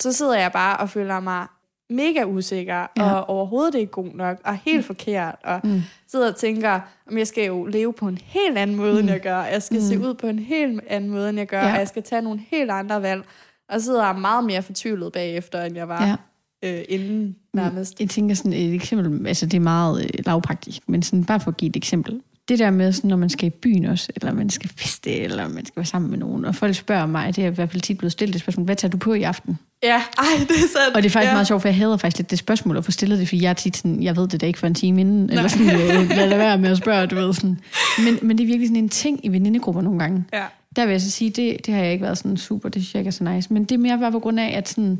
[0.02, 1.46] Så sidder jeg bare og føler mig
[1.92, 3.12] mega usikker, Ja.
[3.12, 4.82] og overhovedet ikke god nok, og helt mm.
[4.84, 5.82] forkert, og Mm.
[6.08, 8.98] sidder og tænker, om jeg skal jo leve på en helt anden måde, mm.
[8.98, 9.42] end jeg gør.
[9.42, 9.82] Jeg skal mm.
[9.86, 11.72] se ud på en helt anden måde, end jeg gør, Ja.
[11.72, 13.22] og jeg skal tage nogle helt andre valg.
[13.68, 16.06] Og så sidder jeg meget mere fortvivlet bagefter, end jeg var
[16.62, 16.78] Ja.
[16.78, 18.00] øh, inden nærmest.
[18.00, 21.50] Jeg tænker sådan et eksempel, altså det er meget øh, lavpraktisk, men sådan bare for
[21.50, 22.20] at give et eksempel.
[22.48, 25.48] Det der med, sådan, når man skal i byen også, eller man skal feste, eller
[25.48, 27.82] man skal være sammen med nogen, og folk spørger mig, det er i hvert fald
[27.82, 29.58] tit blevet stillet det spørgsmål, hvad tager du på i aften?
[29.82, 30.96] Ja, ej, det er sandt.
[30.96, 31.32] Og det er faktisk ja.
[31.34, 33.50] meget sjovt, for jeg hader faktisk lidt det spørgsmål at få stillet det, fordi jeg
[33.50, 36.08] er tit sådan, jeg ved det da ikke for en time inden, eller sådan, øh,
[36.16, 37.58] lad det være med at spørge, du ved sådan.
[38.04, 40.24] Men, men det er virkelig sådan en ting i venindegrupper nogle gange.
[40.32, 40.44] Ja.
[40.76, 42.94] Der vil jeg så sige, det, det har jeg ikke været sådan super, det synes
[42.94, 43.52] jeg ikke er så nice.
[43.52, 44.98] Men det er mere bare på grund af, at sådan,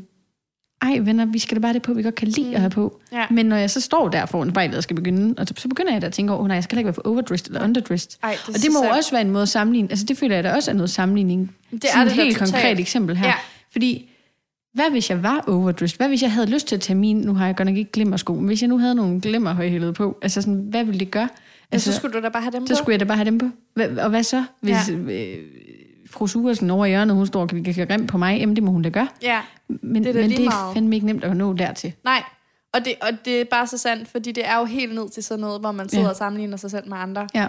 [0.81, 2.55] ej venner, vi skal da bare det på, vi godt kan lide mm.
[2.55, 2.99] at have på.
[3.11, 3.25] Ja.
[3.29, 6.01] Men når jeg så står der foran spejlet og skal begynde, og så, begynder jeg
[6.01, 8.11] da at tænke, åh oh, nej, jeg skal ikke være for overdressed eller underdressed.
[8.23, 8.97] Ej, det og det må sandt.
[8.97, 9.87] også være en måde at sammenligne.
[9.91, 11.55] Altså det føler jeg da også er noget sammenligning.
[11.71, 12.53] Det er Sådan det et helt totalt.
[12.53, 13.27] konkret eksempel her.
[13.27, 13.33] Ja.
[13.71, 14.09] Fordi,
[14.73, 15.97] hvad hvis jeg var overdressed?
[15.97, 17.91] Hvad hvis jeg havde lyst til at tage min, nu har jeg godt nok ikke
[17.91, 21.29] glimmersko, men hvis jeg nu havde nogle glimmerhøjhælede på, altså sådan, hvad ville det gøre?
[21.71, 22.77] Altså, så skulle du da bare have dem så på.
[22.77, 23.45] skulle jeg da bare have dem på.
[23.73, 24.93] Hva, og hvad så, hvis ja.
[24.95, 25.37] øh,
[26.11, 28.39] fru Suresen over i hjørnet, hun står og kan kan rem på mig?
[28.39, 29.07] Jamen, det må hun da gøre.
[29.21, 30.73] Ja, Men Det er men det er meget.
[30.73, 31.93] fandme ikke nemt at nå dertil.
[32.03, 32.23] nej.
[32.73, 35.23] Og det, og det er bare så sandt, fordi det er jo helt ned til
[35.23, 36.09] sådan noget, hvor man sidder Ja.
[36.09, 37.27] og sammenligner sig selv med andre.
[37.35, 37.47] Ja.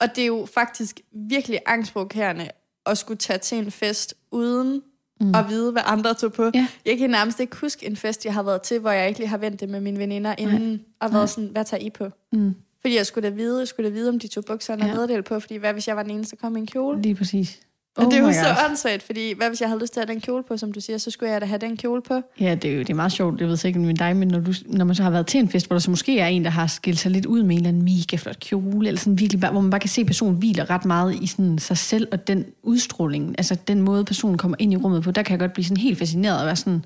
[0.00, 2.48] Og det er jo faktisk virkelig angstprovokerende
[2.86, 4.82] at skulle tage til en fest uden
[5.20, 5.34] mm.
[5.34, 6.50] at vide, hvad andre tog på.
[6.54, 6.66] Ja.
[6.86, 9.28] Jeg kan nærmest ikke huske en fest, jeg har været til, hvor jeg ikke lige
[9.28, 12.08] har vendt det med mine veninder inden, og været sådan, hvad tager I på?
[12.32, 12.54] Mm.
[12.80, 14.94] Fordi jeg skulle da vide, jeg skulle da vide, om de tog bukserne og Ja.
[14.94, 17.02] nederdel på, fordi hvad hvis jeg var den eneste, der kom i en kjole?
[17.02, 17.60] Lige præcis.
[17.96, 20.00] Oh Oh det er jo my så åndssvagt, fordi hvad hvis jeg havde lyst til
[20.00, 22.02] at have den kjole på, som du siger, så skulle jeg da have den kjole
[22.02, 22.20] på.
[22.40, 23.40] Ja, det er jo det er meget sjovt.
[23.40, 25.40] Jeg ved så ikke med dig, men når, du, når man så har været til
[25.40, 27.50] en fest, hvor der så måske er en, der har skilt sig lidt ud med
[27.50, 30.06] en eller anden mega flot kjole, eller sådan virkelig, hvor man bare kan se, at
[30.06, 34.38] personen hviler ret meget i sådan sig selv, og den udstråling, altså den måde, personen
[34.38, 36.56] kommer ind i rummet på, der kan jeg godt blive sådan helt fascineret og være
[36.56, 36.84] sådan,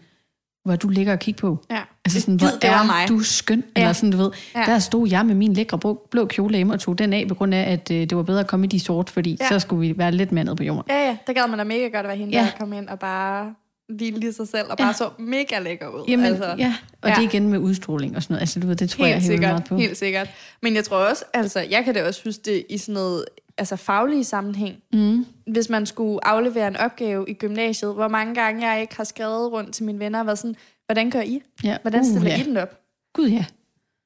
[0.65, 1.59] hvor du ligger og kigge på.
[1.71, 1.81] Ja.
[2.05, 3.09] Altså sådan, hvor det er mig.
[3.09, 3.81] du skøn, Ja.
[3.81, 4.31] eller sådan, du ved.
[4.55, 4.65] Ja.
[4.67, 7.35] Der stod jeg med min lækre blå, blå kjole hjemme og tog den af, på
[7.35, 9.49] grund af, at øh, det var bedre at komme i de sort, fordi Ja.
[9.49, 10.83] så skulle vi være lidt mere nede på jorden.
[10.89, 12.43] Ja, ja, der gad man da mega godt at være hende, Ja.
[12.43, 13.55] der kom ind og bare
[13.97, 16.05] hvile lige sig selv, og bare så mega lækker ud.
[16.09, 16.55] Jamen, altså.
[16.59, 17.15] ja, og Ja.
[17.15, 18.41] det igen med udstråling og sådan noget.
[18.41, 19.77] Altså, du ved, det tror Helt jeg helt sikkert, meget på.
[19.77, 20.31] helt sikkert.
[20.63, 23.25] Men jeg tror også, altså, jeg kan da også synes det i sådan noget
[23.59, 24.77] altså faglige sammenhæng.
[24.93, 25.27] Mm.
[25.47, 29.53] Hvis man skulle aflevere en opgave i gymnasiet, hvor mange gange jeg ikke har skrevet
[29.53, 31.43] rundt til mine venner og været sådan, hvordan gør I?
[31.65, 31.77] Ja.
[31.83, 32.45] Hvordan stiller uh, I ja.
[32.45, 32.81] den op?
[33.15, 33.45] Gud ja.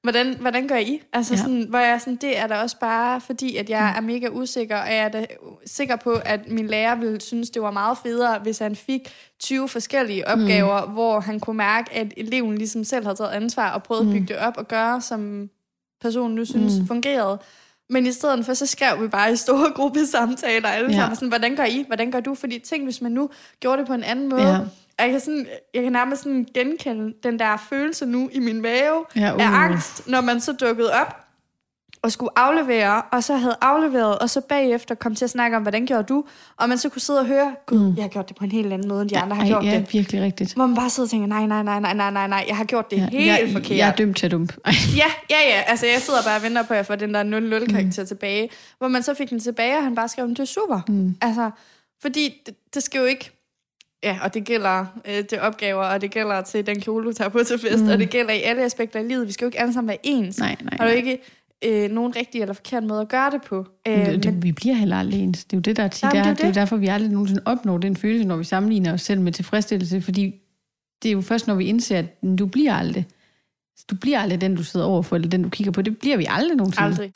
[0.02, 1.02] Hvordan, hvordan gør I?
[1.12, 1.40] Altså Ja.
[1.40, 4.76] sådan, hvor jeg sådan, det er da også bare fordi, at jeg er mega usikker,
[4.76, 5.26] og jeg er da
[5.66, 9.68] sikker på, at min lærer ville synes, det var meget federe, hvis han fik 20
[9.68, 10.92] forskellige opgaver, mm.
[10.92, 14.10] hvor han kunne mærke, at eleven ligesom selv havde taget ansvar og prøvet mm.
[14.10, 15.50] at bygge det op og gøre, som
[16.00, 16.86] personen nu synes mm.
[16.86, 17.38] fungerede.
[17.90, 20.96] Men i stedet for, så skrev vi bare i store gruppesamtaler alle Ja.
[20.96, 21.84] sammen, sådan, hvordan gør I?
[21.86, 22.34] Hvordan gør du?
[22.34, 24.48] Fordi tænk, hvis man nu gjorde det på en anden måde.
[24.48, 24.58] Ja.
[24.98, 28.62] Og jeg kan, sådan, jeg kan nærmest sådan genkende den der følelse nu i min
[28.62, 29.64] mave Ja, af uh.
[29.64, 31.25] angst, når man så dukkede op
[32.06, 35.62] og skulle aflevere, og så havde afleveret, og så bagefter kom til at snakke om,
[35.62, 36.24] hvordan gjorde du?
[36.56, 37.96] Og man så kunne sidde og høre, gud, mm.
[37.96, 39.64] jeg har gjort det på en helt anden måde, end de andre har Ej, gjort
[39.64, 39.92] ja, det.
[39.92, 40.54] virkelig rigtigt.
[40.54, 42.64] Hvor man bare sidder og tænker, nej, nej, nej, nej, nej, nej, nej, jeg har
[42.64, 43.78] gjort det Ja, helt jeg, forkert.
[43.78, 44.54] Jeg er dømt til at dumpe.
[44.96, 45.62] Ja, ja, ja.
[45.66, 48.06] Altså, jeg sidder bare og venter på, at jeg får den der 0-0-karakter mm.
[48.06, 48.48] tilbage.
[48.78, 50.80] Hvor man så fik den tilbage, og han bare skrev, det er super.
[50.88, 51.16] Mm.
[51.20, 51.50] Altså,
[52.02, 53.30] fordi det, det skal jo ikke...
[54.02, 57.28] Ja, og det gælder øh, det opgaver, og det gælder til den kjole, du tager
[57.28, 57.88] på til fest, mm.
[57.88, 59.26] og det gælder i alle aspekter af livet.
[59.26, 60.38] Vi skal jo ikke alle sammen være ens.
[60.38, 61.18] Nej, nej, Og der er jo ikke
[61.64, 63.66] øh, nogen rigtig eller forkert måde at gøre det på.
[63.88, 65.44] Øh, Men det, det, vi bliver heller aldrig ens.
[65.44, 66.22] Det er jo det, der er tit Jamen, er.
[66.22, 66.54] det er Det er det.
[66.54, 70.34] derfor, vi aldrig nogensinde opnår den følelse, når vi sammenligner os selv med tilfredsstillelse, fordi
[71.02, 72.06] det er jo først, når vi indser, at
[72.38, 73.06] du bliver aldrig.
[73.90, 75.82] Du bliver aldrig den, du sidder overfor, eller den, du kigger på.
[75.82, 76.86] Det bliver vi aldrig nogensinde.
[76.86, 77.12] aldrig.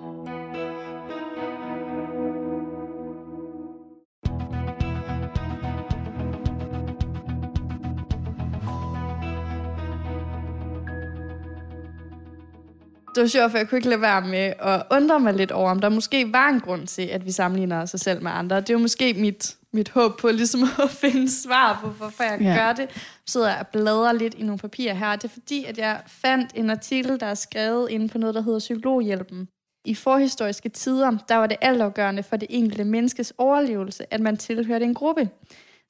[13.15, 15.71] Det var sjovt, for jeg kunne ikke lade være med at undre mig lidt over,
[15.71, 18.57] om der måske var en grund til, at vi sammenligner os selv med andre.
[18.61, 22.41] Det er jo måske mit, mit håb på ligesom at finde svar på, hvorfor jeg
[22.41, 22.55] Ja.
[22.55, 22.79] gør det.
[22.83, 22.89] Jeg
[23.27, 25.17] sidder og bladrer lidt i nogle papirer her.
[25.17, 28.43] Det er fordi, at jeg fandt en artikel, der er skrevet inde på noget, der
[28.43, 29.49] hedder Psykologhjælpen.
[29.85, 34.85] I forhistoriske tider, der var det altafgørende for det enkelte menneskes overlevelse, at man tilhørte
[34.85, 35.29] en gruppe.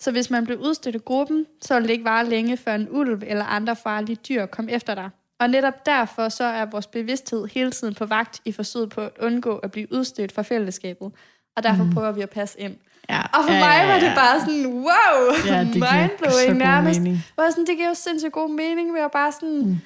[0.00, 2.88] Så hvis man blev udstødt af gruppen, så ville det ikke vare længe, før en
[2.90, 5.11] ulv eller andre farlige dyr kom efter dig.
[5.40, 9.11] Og netop derfor så er vores bevidsthed hele tiden på vagt i forsøget på at
[9.20, 11.12] undgå at blive udstødt fra fællesskabet.
[11.57, 11.94] Og derfor mm.
[11.94, 12.76] prøver vi at passe ind.
[13.11, 13.22] Ja.
[13.22, 14.14] Og for ja, mig ja, var det ja.
[14.14, 17.00] bare sådan, wow, Ja, det mindblowing nærmest.
[17.35, 19.79] Hvor sådan, det giver jo sindssygt god mening, ved at bare sådan, mm.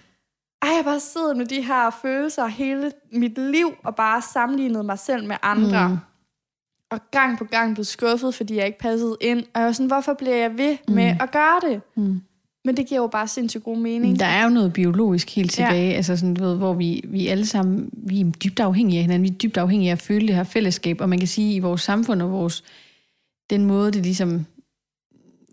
[0.62, 4.98] ej, jeg bare siddet med de her følelser hele mit liv, og bare sammenlignet mig
[4.98, 5.88] selv med andre.
[5.88, 5.96] Mm.
[6.90, 9.38] Og gang på gang blev skuffet, fordi jeg ikke passede ind.
[9.54, 11.18] Og jeg var sådan, hvorfor bliver jeg ved med Mm.
[11.20, 11.82] at gøre det?
[11.96, 12.22] Mm.
[12.64, 14.20] Men det giver jo bare sindssygt god mening.
[14.20, 15.96] Der er jo noget biologisk helt tilbage, ja.
[15.96, 19.22] altså sådan, du ved, hvor vi, vi alle sammen vi er dybt afhængige af hinanden.
[19.22, 21.58] Vi er dybt afhængige af at føle det her fællesskab, og man kan sige, i
[21.58, 22.64] vores samfund og vores,
[23.50, 24.46] den måde, det ligesom,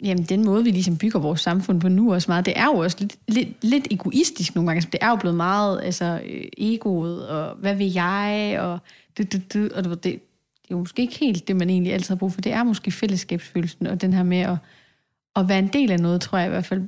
[0.03, 2.77] jamen den måde, vi ligesom bygger vores samfund på nu også meget, det er jo
[2.77, 4.77] også lidt, lidt, lidt egoistisk nogle gange.
[4.77, 8.79] Altså, det er jo blevet meget altså, øh, egoet, og hvad vil jeg, og
[9.17, 10.13] det, det, det, og du ved, det,
[10.61, 12.41] det er jo måske ikke helt det, man egentlig altid har brug for.
[12.41, 14.57] Det er måske fællesskabsfølelsen, og den her med at,
[15.35, 16.81] at være en del af noget, tror jeg i hvert fald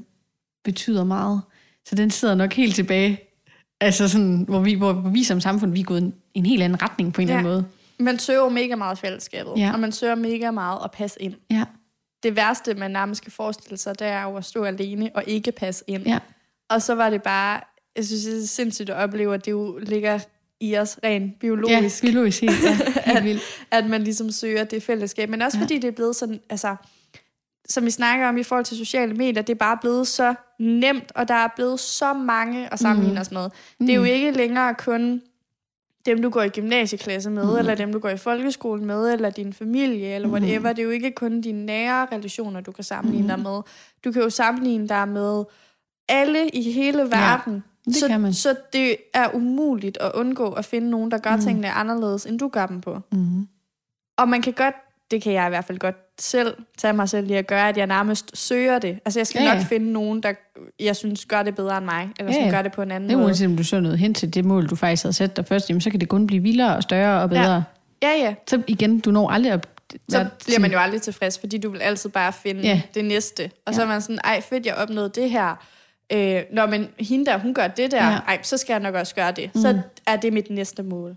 [0.64, 1.42] betyder meget.
[1.86, 3.20] Så den sidder nok helt tilbage,
[3.82, 6.82] altså sådan, hvor, vi, hvor vi som samfund, vi er gået en, en helt anden
[6.82, 7.38] retning på en ja.
[7.38, 7.66] Eller anden måde.
[8.00, 9.72] Man søger mega meget fællesskabet, Ja.
[9.74, 11.34] og man søger mega meget at passe ind.
[11.52, 11.64] Ja,
[12.24, 15.52] Det værste, man nærmest kan forestille sig, det er jo at stå alene og ikke
[15.52, 16.04] passe ind.
[16.08, 16.20] ja,
[16.70, 17.62] Og så var det bare,
[17.96, 20.20] jeg synes, det er sindssygt at opleve, at det jo ligger
[20.62, 22.78] i os rent biologisk, ja biologisk helt, ja,
[23.14, 23.42] helt vildt.
[23.72, 25.30] at man ligesom søger det fællesskab.
[25.30, 25.64] Men også ja.
[25.64, 26.76] fordi det er blevet sådan, altså,
[27.70, 31.12] som vi snakker om i forhold til sociale medier, det er bare blevet så nemt,
[31.16, 33.22] og der er blevet så mange at sammenligne mm.
[33.22, 33.50] os med.
[33.80, 35.22] Det er jo ikke længere kun
[36.06, 37.58] dem, du går i gymnasieklasse med, mm.
[37.58, 40.74] eller dem, du går i folkeskolen med, eller din familie, eller whatever.
[40.74, 43.28] Det er jo ikke kun dine nære relationer, du kan sammenligne mm.
[43.28, 43.62] dig med.
[44.06, 45.44] Du kan jo sammenligne dig med
[46.10, 47.64] alle i hele verden.
[47.86, 48.34] det så, kan man.
[48.34, 51.42] så det er umuligt at undgå at finde nogen, der gør mm.
[51.42, 53.00] tingene anderledes, end du gør dem på.
[53.12, 53.48] Mm.
[54.18, 54.76] Og man kan godt,
[55.14, 57.78] det kan jeg i hvert fald godt selv tage mig selv i at gøre, at
[57.78, 59.00] jeg nærmest søger det.
[59.06, 60.34] Altså jeg skal Ja, ja, nok finde nogen, der
[60.80, 62.50] jeg synes gør det bedre end mig, eller Ja, som ja.
[62.56, 63.26] gør det på en anden Det er måde.
[63.26, 65.70] uanset om du så noget hen til det mål, du faktisk havde sat dig først,
[65.70, 67.64] jamen, så kan det kun blive vildere og større og bedre.
[68.04, 68.08] Ja.
[68.10, 68.34] Ja, ja.
[68.48, 69.68] Så igen, du når aldrig op,
[70.10, 72.82] Så bliver man jo aldrig tilfreds, fordi du vil altid bare finde Ja.
[72.96, 73.52] det næste.
[73.66, 75.56] Og så er man sådan, ej fedt, jeg opnåede det her.
[76.14, 78.18] Øh, når man, hende der, hun gør det der, ja.
[78.28, 79.52] ej, så skal jeg nok også gøre det.
[79.56, 79.62] Mm.
[79.62, 81.16] Så er det mit næste mål.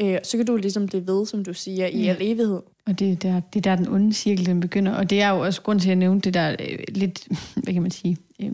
[0.00, 2.10] Øh, så kan du ligesom blive ved, som du siger, i Ja.
[2.10, 2.60] al evighed.
[2.86, 4.92] Og det er, der, det er der, den onde cirkel den begynder.
[4.94, 7.28] Og det er jo også grund til, at jeg nævnte det der øh, lidt,
[7.62, 8.52] hvad kan man sige, øh,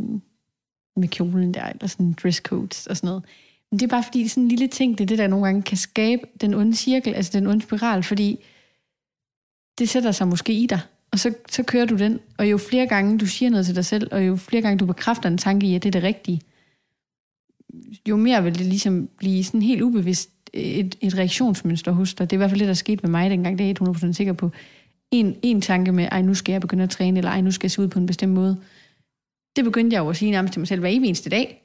[0.97, 3.25] med kjolen der, eller sådan dresscodes og sådan noget.
[3.71, 5.27] Men det er bare fordi, det er sådan en lille ting, det er det, der
[5.27, 8.45] nogle gange kan skabe den onde cirkel, altså den onde spiral, fordi
[9.79, 10.81] det sætter sig måske i dig,
[11.13, 12.21] og så, så kører du den.
[12.39, 14.87] Og jo flere gange du siger noget til dig selv, og jo flere gange du
[14.87, 16.41] bekræfter en tanke i, at det er det rigtige,
[18.09, 22.31] jo mere vil det ligesom blive sådan helt ubevidst et, et reaktionsmønster hos dig.
[22.31, 24.13] Det er i hvert fald det, der skete med mig dengang, det er jeg 100%
[24.13, 24.51] sikker på.
[25.11, 27.65] En, en tanke med, ej, nu skal jeg begynde at træne, eller ej, nu skal
[27.67, 28.61] jeg se ud på en bestemt måde.
[29.57, 31.63] Det begyndte jeg jo at sige nærmest til mig selv hver evig eneste dag.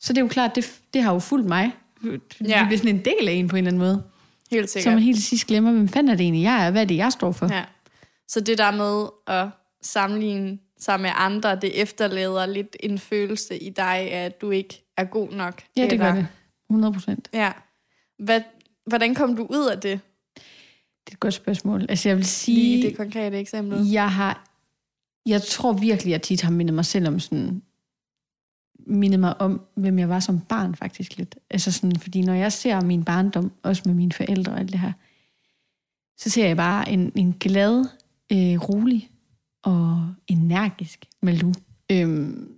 [0.00, 1.70] Så det er jo klart, det, det har jo fulgt mig.
[2.04, 2.08] Ja.
[2.10, 4.02] Det bliver sådan en del af en på en eller anden måde.
[4.50, 4.94] Helt Så sikkert.
[4.94, 6.96] man helt til sidst glemmer, hvem fanden er det egentlig, jeg er, hvad er det,
[6.96, 7.54] jeg står for.
[7.54, 7.64] Ja.
[8.28, 9.06] Så det der med
[9.38, 9.48] at
[9.82, 15.04] sammenligne sig med andre, det efterlader lidt en følelse i dig at du ikke er
[15.04, 15.62] god nok.
[15.76, 16.26] Ja, det eller- gør det.
[16.70, 17.28] 100 procent.
[17.34, 17.52] Ja.
[18.18, 18.40] Hvad,
[18.86, 20.00] hvordan kom du ud af det,
[21.04, 21.86] Det er et godt spørgsmål.
[21.88, 23.90] Altså jeg vil lige sige, i det konkrete eksempel?
[23.90, 24.50] jeg har,
[25.26, 27.62] jeg tror virkelig, at jeg tit har mindet mig selv om sådan,
[28.86, 31.36] mindet mig om, hvem jeg var som barn faktisk lidt.
[31.50, 34.80] Altså sådan, fordi når jeg ser min barndom, også med mine forældre og alt det
[34.80, 34.92] her,
[36.16, 37.84] så ser jeg bare en, en glad,
[38.32, 39.10] øh, rolig
[39.62, 41.52] og energisk Malou,
[41.92, 42.57] øhm,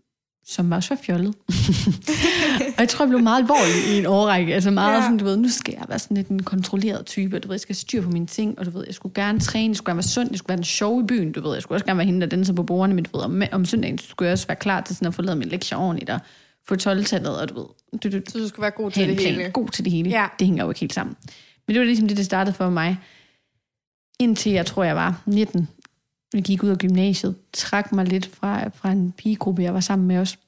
[0.51, 1.35] som også var fjollet.
[2.77, 4.55] og jeg tror, jeg blev meget alvorlig i en årrække.
[4.55, 5.03] Altså meget Ja.
[5.03, 7.55] sådan, du ved, nu skal jeg være sådan lidt en kontrolleret type, og du ved,
[7.55, 9.91] jeg skal styre på mine ting, og du ved, jeg skulle gerne træne, jeg skulle
[9.91, 11.85] gerne være sund, jeg skulle være den sjove i byen, du ved, jeg skulle også
[11.87, 14.33] gerne være hende, der danser på bordene, men du ved, om, om søndagen skulle jeg
[14.33, 16.21] også være klar til sådan at få lavet min lektier ordentligt, og
[16.69, 17.67] få 12-tallet, og du ved,
[18.11, 19.51] du, du, Så du skulle være god til det plan, hele.
[19.51, 20.11] god til det hele.
[20.11, 20.27] Ja.
[20.39, 21.17] Det hænger jo ikke helt sammen.
[21.67, 22.99] Men det var ligesom det, det startede for mig.
[24.21, 25.69] Indtil jeg tror, jeg var 19.
[26.35, 30.09] Jeg gik ud af gymnasiet, trak mig lidt fra, fra en pigegruppe, jeg var sammen
[30.09, 30.39] med os,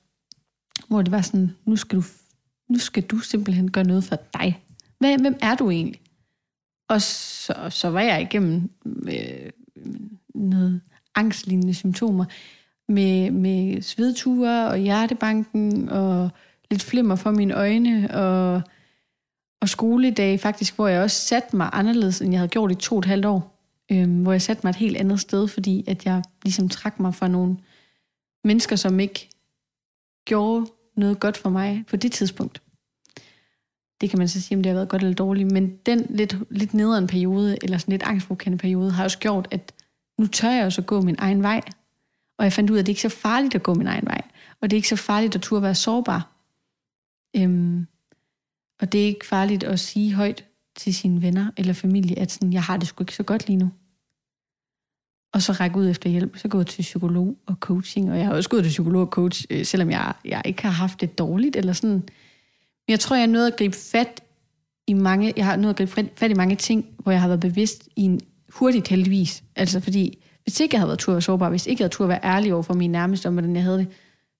[0.88, 2.05] hvor det var sådan, nu skal du,
[2.68, 4.62] nu skal du simpelthen gøre noget for dig.
[4.99, 6.01] Hvem, hvem er du egentlig?
[6.88, 9.51] Og så, så var jeg igennem øh,
[10.35, 10.81] noget
[11.14, 12.25] angstlignende symptomer,
[12.88, 16.31] med, med svedture og hjertebanken og
[16.71, 18.62] lidt flimmer for mine øjne og,
[19.61, 22.95] og skoledage faktisk, hvor jeg også satte mig anderledes, end jeg havde gjort i to
[22.95, 23.52] og et halvt år.
[23.92, 27.14] Øhm, hvor jeg satte mig et helt andet sted, fordi at jeg ligesom trak mig
[27.14, 27.57] fra nogle
[28.44, 29.28] mennesker, som ikke
[30.24, 32.62] gjorde noget godt for mig på det tidspunkt.
[34.00, 36.37] Det kan man så sige, om det har været godt eller dårligt, men den lidt,
[36.50, 39.72] lidt nederen periode, eller sådan lidt angstprovokerende periode, har også gjort, at
[40.18, 41.61] nu tør jeg også at gå min egen vej.
[42.38, 44.07] Og jeg fandt ud af, at det ikke er så farligt at gå min egen
[44.07, 44.20] vej.
[44.61, 46.33] Og det er ikke så farligt at turde være sårbar.
[47.37, 47.87] Øhm,
[48.81, 50.44] og det er ikke farligt at sige højt
[50.76, 53.57] til sine venner eller familie, at sådan, jeg har det sgu ikke så godt lige
[53.57, 53.70] nu.
[55.33, 56.37] Og så række ud efter hjælp.
[56.37, 58.11] Så gå til psykolog og coaching.
[58.11, 60.71] Og jeg har også gået til psykolog og coach, øh, selvom jeg, jeg ikke har
[60.71, 61.57] haft det dårligt.
[61.57, 61.90] Eller sådan.
[61.90, 64.23] Men jeg tror, jeg er nødt at gribe fat
[64.87, 67.40] i mange, jeg har nået at gribe fat- i mange ting, hvor jeg har været
[67.40, 69.42] bevidst i en hurtigt heldigvis.
[69.57, 72.05] Altså fordi, hvis ikke jeg havde været tur være sårbar, hvis ikke jeg havde tur
[72.05, 73.88] at være ærlig over for mine nærmeste om, hvordan jeg havde det,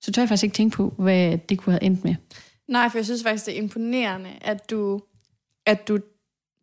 [0.01, 2.15] så tør jeg faktisk ikke tænke på, hvad det kunne have endt med.
[2.69, 5.01] Nej, for jeg synes faktisk, det er imponerende, at du,
[5.67, 5.99] at du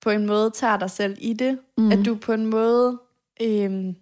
[0.02, 1.58] på en måde tager dig selv i det.
[1.78, 1.92] Mm.
[1.92, 3.00] At du på en måde,
[3.42, 3.96] øhm,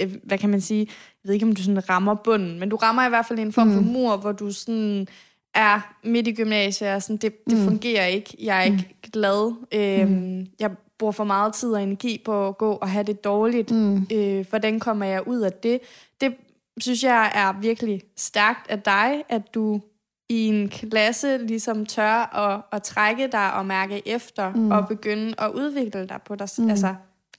[0.00, 0.86] øh, hvad kan man sige,
[1.24, 3.52] jeg ved ikke, om du sådan rammer bunden, men du rammer i hvert fald en
[3.52, 5.06] form for mur, hvor du sådan
[5.54, 7.64] er midt i gymnasiet, og sådan, det, det mm.
[7.64, 10.46] fungerer ikke, jeg er ikke glad, øhm, mm.
[10.60, 13.70] jeg bruger for meget tid og energi på at gå og have det dårligt.
[13.70, 14.06] Mm.
[14.12, 15.80] Øh, hvordan kommer jeg ud af det?
[16.20, 16.34] Det
[16.80, 19.80] synes jeg er virkelig stærkt af dig, at du
[20.28, 24.70] i en klasse ligesom tør at, at trække dig og mærke efter, mm.
[24.70, 26.70] og begynde at udvikle dig på dig, mm.
[26.70, 26.94] altså,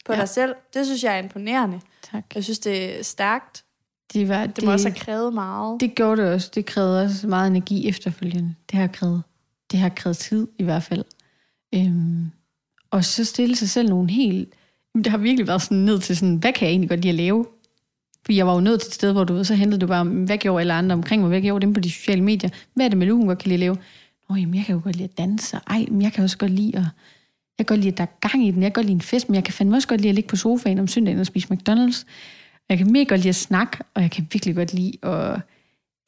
[0.09, 0.19] på Ja.
[0.19, 0.55] dig selv.
[0.73, 1.79] Det synes jeg er imponerende.
[2.11, 2.23] Tak.
[2.35, 3.63] Jeg synes, det er stærkt.
[4.13, 5.81] Det, var, Det, det må også have krævet meget.
[5.81, 6.51] Det gjorde det også.
[6.55, 8.55] Det krævede også meget energi efterfølgende.
[8.71, 9.23] Det har krævet,
[9.71, 11.03] det har krævet tid i hvert fald.
[11.75, 12.31] Øhm,
[12.91, 14.53] og så stille sig selv nogle helt...
[14.95, 17.09] Jamen, Det har virkelig været sådan ned til sådan, hvad kan jeg egentlig godt lide
[17.09, 17.45] at lave?
[18.25, 20.03] Fordi jeg var jo nået til et sted, hvor du ved, så hentede du bare,
[20.03, 21.29] hvad gjorde alle andre omkring mig?
[21.29, 22.49] Hvad gjorde dem på de sociale medier?
[22.73, 23.77] Hvad er det med hun godt kan lide at lave?
[24.29, 25.59] Nå, jamen, jeg kan jo godt lide at danse.
[25.67, 26.83] Ej, men jeg kan også godt lide at...
[27.59, 28.63] Jeg kan godt lide, at der er gang i den.
[28.63, 30.27] Jeg kan godt lide en fest, men jeg kan fandme også godt lide at ligge
[30.27, 32.03] på sofaen om søndagen og spise McDonald's.
[32.69, 35.39] Jeg kan mega godt lide at snakke, og jeg kan virkelig godt lide at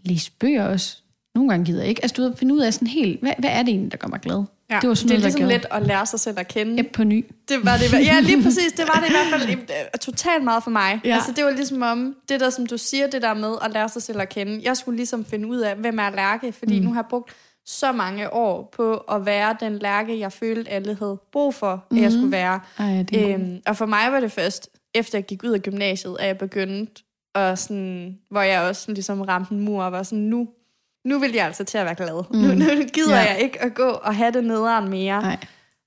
[0.04, 0.98] læse bøger også.
[1.36, 2.02] Nogle gange gider jeg ikke.
[2.04, 4.08] Altså, du ved, finde ud af sådan helt, hvad, hvad er det egentlig, der gør
[4.08, 4.44] mig glad?
[4.70, 6.84] Ja, det var sådan det er noget, ligesom let at lære sig selv at kende.
[6.84, 7.26] Yep, på ny.
[7.50, 8.06] Det var det.
[8.06, 8.72] Ja, lige præcis.
[8.78, 11.02] Det var det i hvert fald øh, totalt meget for mig.
[11.04, 11.10] Ja.
[11.10, 11.16] Ja.
[11.16, 13.90] Altså, det var ligesom om, det der, som du siger, det der med at lære
[13.90, 14.62] sig selv at kende.
[14.64, 16.86] Jeg skulle ligesom finde ud af, hvem er Lærke, fordi mm.
[16.86, 17.32] nu har jeg brugt
[17.72, 21.98] så mange år på at være den Lærke, jeg følte, alle havde brug for, at
[21.98, 22.60] jeg skulle være.
[22.80, 26.18] Ej, det Øhm, og for mig var det først efter jeg gik ud af gymnasiet,
[26.20, 27.04] at jeg begyndte,
[27.36, 30.48] og sådan, hvor jeg også sådan, ligesom ramte en mur, og var sådan, nu,
[31.06, 32.24] nu vil jeg altså til at være glad.
[32.34, 32.40] Mm.
[32.60, 33.32] Nu, nu gider Ja.
[33.32, 35.22] jeg ikke at gå og have det nederen mere.
[35.22, 35.38] Nej.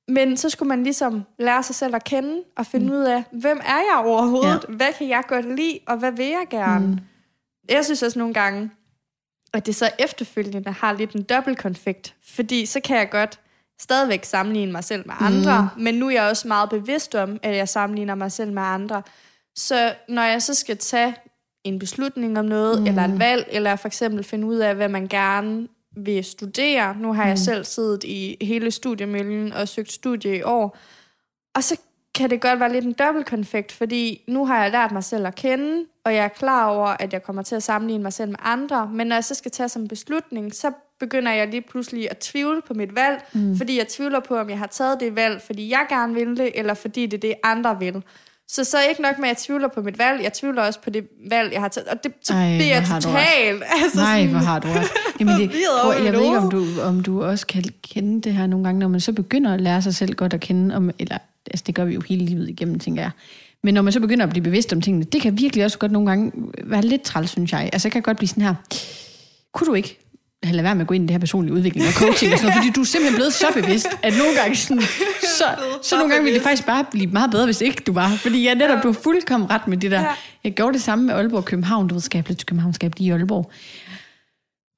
[0.08, 2.92] Men så skulle man ligesom lære sig selv at kende, og finde mm.
[2.92, 4.64] ud af, hvem er jeg overhovedet?
[4.68, 4.74] Ja.
[4.74, 6.86] Hvad kan jeg godt lide, og hvad vil jeg gerne?
[6.86, 6.98] Mm.
[7.70, 8.70] Jeg synes også nogle gange,
[9.54, 12.14] at det så efterfølgende har lidt en dobbeltkonfekt.
[12.22, 13.40] Fordi så kan jeg godt
[13.80, 15.82] stadigvæk sammenligne mig selv med andre, mm.
[15.82, 19.02] men nu er jeg også meget bevidst om, at jeg sammenligner mig selv med andre.
[19.56, 21.14] Så når jeg så skal tage
[21.64, 22.86] en beslutning om noget, mm.
[22.86, 26.96] eller et valg, eller for eksempel finde ud af, hvad man gerne vil studere.
[26.96, 27.36] Nu har jeg Mm.
[27.36, 30.78] selv siddet i hele studiemøllen og søgt studie i år.
[31.54, 31.76] Og så
[32.14, 35.34] kan det godt være lidt en dobbeltkonfekt, fordi nu har jeg lært mig selv at
[35.34, 38.38] kende, og jeg er klar over, at jeg kommer til at sammenligne mig selv med
[38.42, 38.90] andre.
[38.92, 42.62] Men når jeg så skal tage som beslutning, så begynder jeg lige pludselig at tvivle
[42.68, 43.56] på mit valg, mm.
[43.56, 46.50] fordi jeg tvivler på, om jeg har taget det valg, fordi jeg gerne vil det,
[46.54, 48.02] eller fordi det er det, andre vil.
[48.48, 50.90] Så så ikke nok med, at jeg tvivler på mit valg, jeg tvivler også på
[50.90, 51.88] det valg, jeg har taget.
[51.88, 53.62] Og det, så Ej, bliver jeg totalt...
[53.82, 54.88] Altså Nej, sådan- hvor har du ret.
[55.20, 55.50] Jamen det,
[55.82, 58.78] prøv, jeg ved ikke, om du, om du også kan kende det her nogle gange,
[58.78, 61.18] når man så begynder at lære sig selv godt at kende, om, eller
[61.54, 63.10] altså det gør vi jo hele livet igennem, tænker jeg.
[63.62, 65.92] Men når man så begynder at blive bevidst om tingene, det kan virkelig også godt
[65.92, 66.32] nogle gange
[66.64, 67.70] være lidt træls, synes jeg.
[67.72, 68.54] Altså jeg kan godt blive sådan her,
[69.52, 69.98] kunne du ikke
[70.42, 72.50] lade være med at gå ind i det her personlige udvikling og coaching og sådan
[72.50, 74.82] noget, fordi du er simpelthen blevet så bevidst, at nogle gange sådan,
[75.38, 75.44] så,
[75.82, 78.08] så nogle gange ville det faktisk bare blive meget bedre, hvis ikke du var.
[78.08, 80.04] Fordi jeg netop, har fuldkommen ret med det der.
[80.44, 81.88] Jeg gjorde det samme med Aalborg og København.
[81.88, 83.50] Du ved, skal jeg til København, skal jeg blive i Aalborg?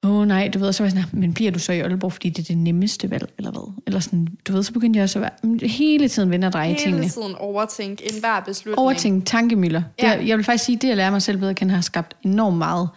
[0.06, 1.80] Åh oh, nej, du ved, og så var jeg sådan, men bliver du så i
[1.80, 3.72] Aalborg, fordi det er det nemmeste valg, eller hvad?
[3.86, 6.68] Eller sådan, du ved, så begyndte jeg også at være, hele tiden vende og dreje
[6.68, 7.08] Hele tingene.
[7.08, 8.78] tiden overtænke enhver beslutning.
[8.78, 9.82] Overtænke tankemøller.
[10.02, 10.10] Ja.
[10.10, 10.18] Ja.
[10.18, 12.16] Det, jeg vil faktisk sige, det at lære mig selv bedre at kende, har skabt
[12.22, 12.88] enormt meget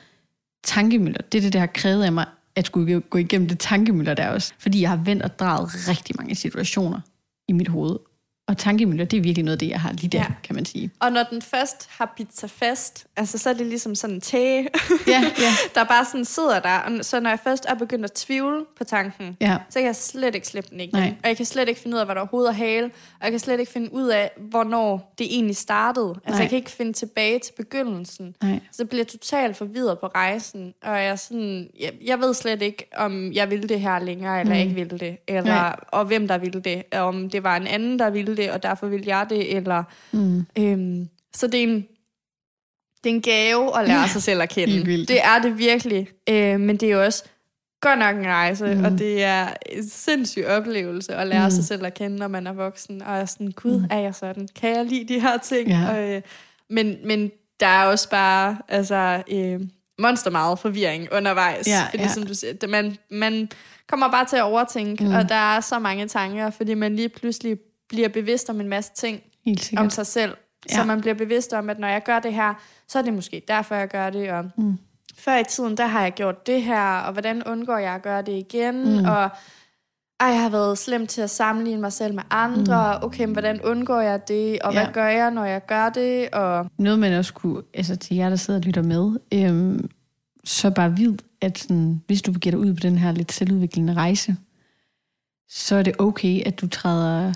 [0.63, 1.22] tankemøller.
[1.32, 4.28] Det er det, der har krævet af mig, at skulle gå igennem det tankemøller der
[4.28, 4.54] også.
[4.60, 7.00] Fordi jeg har vendt og drejet rigtig mange situationer
[7.48, 7.95] i mit hoved.
[8.50, 10.24] Og tankemøller, det er virkelig noget af det, jeg har lige der, ja.
[10.24, 10.34] Ja.
[10.44, 10.92] kan man sige.
[11.00, 14.22] Og når den først har bidt sig fast, altså så er det ligesom sådan en
[14.22, 14.68] tæge,
[15.08, 15.52] Ja, ja.
[15.76, 16.78] der bare sådan sidder der.
[16.78, 19.58] Og Så når jeg først er begyndt at tvivle på tanken, Ja.
[19.70, 20.96] så kan jeg slet ikke slippe den igen.
[21.00, 21.14] Nej.
[21.24, 22.86] Og jeg kan slet ikke finde ud af, hvad der er hoved og hale.
[22.86, 26.10] Og jeg kan slet ikke finde ud af, hvornår det egentlig startede.
[26.10, 26.40] Altså Nej.
[26.40, 28.36] jeg kan ikke finde tilbage til begyndelsen.
[28.44, 28.60] Nej.
[28.72, 30.74] Så bliver jeg totalt forvirret på rejsen.
[30.84, 34.40] Og jeg, er sådan, jeg, jeg ved slet ikke, om jeg ville det her længere,
[34.40, 34.60] eller mm.
[34.60, 35.18] ikke ville det.
[35.28, 35.76] Eller, Nej.
[35.88, 36.84] og hvem der ville det.
[36.94, 39.56] Om det var en anden, der ville det, og derfor ville jeg det.
[39.56, 40.45] Eller, mm.
[40.58, 41.88] øhm, så det er en,
[43.04, 44.86] det er en gave at lære sig selv at kende.
[44.86, 45.10] vildt.
[45.10, 46.08] Det er det virkelig.
[46.30, 47.23] Øh, men det er jo også
[47.82, 48.86] godt nok en rejse, mm.
[48.86, 51.52] og det er en sindssyg oplevelse at lære mm.
[51.52, 53.02] sig selv at kende, når man er voksen.
[53.02, 54.47] Og er sådan, gud, er jeg sådan?
[54.56, 55.69] Kan jeg lide de her ting?
[55.69, 55.89] Ja.
[55.89, 56.21] Og, øh,
[56.69, 59.60] men, men der er også bare altså, øh,
[59.99, 61.67] monster meget forvirring undervejs.
[61.67, 62.10] Ja, fordi ja.
[62.10, 63.49] som du siger, man, man
[63.88, 65.13] kommer bare til at overtænke, mm.
[65.13, 67.58] og der er så mange tanker, fordi man lige pludselig
[67.89, 69.21] bliver bevidst om en masse ting
[69.78, 70.38] om sig selv.
[70.69, 70.75] Ja.
[70.75, 72.54] Så man bliver bevidst om, at når jeg gør det her,
[72.88, 74.32] så er det måske derfor, jeg gør det.
[74.32, 74.78] Og mm.
[75.15, 78.21] Før i tiden, der har jeg gjort det her, og hvordan undgår jeg at gøre
[78.21, 78.99] det igen?
[78.99, 79.06] Mm.
[79.06, 79.30] Og
[80.19, 82.97] ej, jeg har været slem til at sammenligne mig selv med andre.
[82.97, 83.06] Mm.
[83.06, 84.60] Okay, men hvordan undgår jeg det?
[84.60, 84.73] Og.
[84.73, 84.84] Ja.
[84.84, 86.30] hvad gør jeg, når jeg gør det?
[86.30, 89.89] Og Noget, man også kunne, altså til jer, der sidder og lytter med, øhm,
[90.43, 93.93] så bare vid, at sådan, hvis du begiver dig ud på den her lidt selvudviklende
[93.93, 94.36] rejse,
[95.49, 97.34] så er det okay, at du træder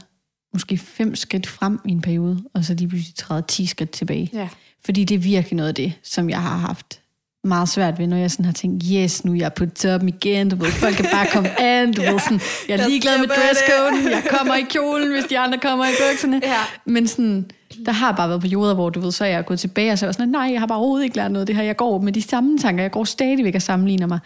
[0.53, 4.29] måske fem skridt frem i en periode, og så lige pludselig træder 10 skridt tilbage.
[4.33, 4.49] ja.
[4.85, 6.99] Fordi det er virkelig noget af det, som jeg har haft
[7.43, 10.49] meget svært ved, når jeg sådan har tænkt, yes, nu er jeg på toppen igen,
[10.49, 14.11] du ved, folk kan bare komme an, du ved, sådan, jeg er ligeglad med dresscoden,
[14.11, 16.41] jeg kommer i kjolen, hvis de andre kommer i bukserne.
[16.43, 16.59] Ja.
[16.85, 17.51] Men sådan,
[17.85, 20.05] der har bare været perioder, hvor du ved, så er jeg gået tilbage, og så
[20.05, 21.75] er jeg sådan, nej, jeg har bare overhovedet ikke lært noget af det her, jeg
[21.75, 24.19] går med de samme tanker, jeg går stadigvæk og sammenligner mig.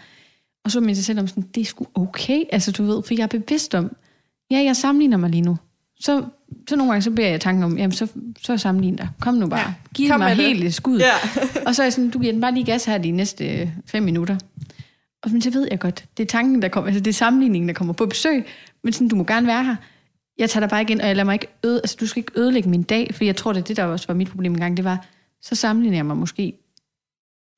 [0.64, 3.14] Og så med sig selv om sådan, det er sgu okay, altså du ved, for
[3.14, 3.96] jeg er bevidst om,
[4.50, 5.56] ja, jeg sammenligner mig lige nu.
[6.00, 6.24] Så,
[6.68, 8.08] så nogle gange, så beder jeg tanken om, jamen så,
[8.40, 9.08] så sammenlign dig.
[9.20, 9.60] Kom nu bare.
[9.60, 10.66] Ja, Giv mig det.
[10.66, 10.98] et skud.
[10.98, 11.12] Ja.
[11.66, 13.68] og så er jeg sådan, du giver den bare lige gas her de næste øh,
[13.86, 14.36] fem minutter.
[15.22, 17.68] Og men så ved jeg godt, det er tanken, der kommer, altså det er sammenligningen,
[17.68, 18.46] der kommer på besøg,
[18.84, 19.76] men sådan, du må gerne være her.
[20.38, 22.40] Jeg tager dig bare ind, og jeg lader mig ikke øde, altså du skal ikke
[22.40, 24.76] ødelægge min dag, for jeg tror, det er det, der også var mit problem engang,
[24.76, 25.06] det var,
[25.42, 26.52] så sammenligner jeg mig måske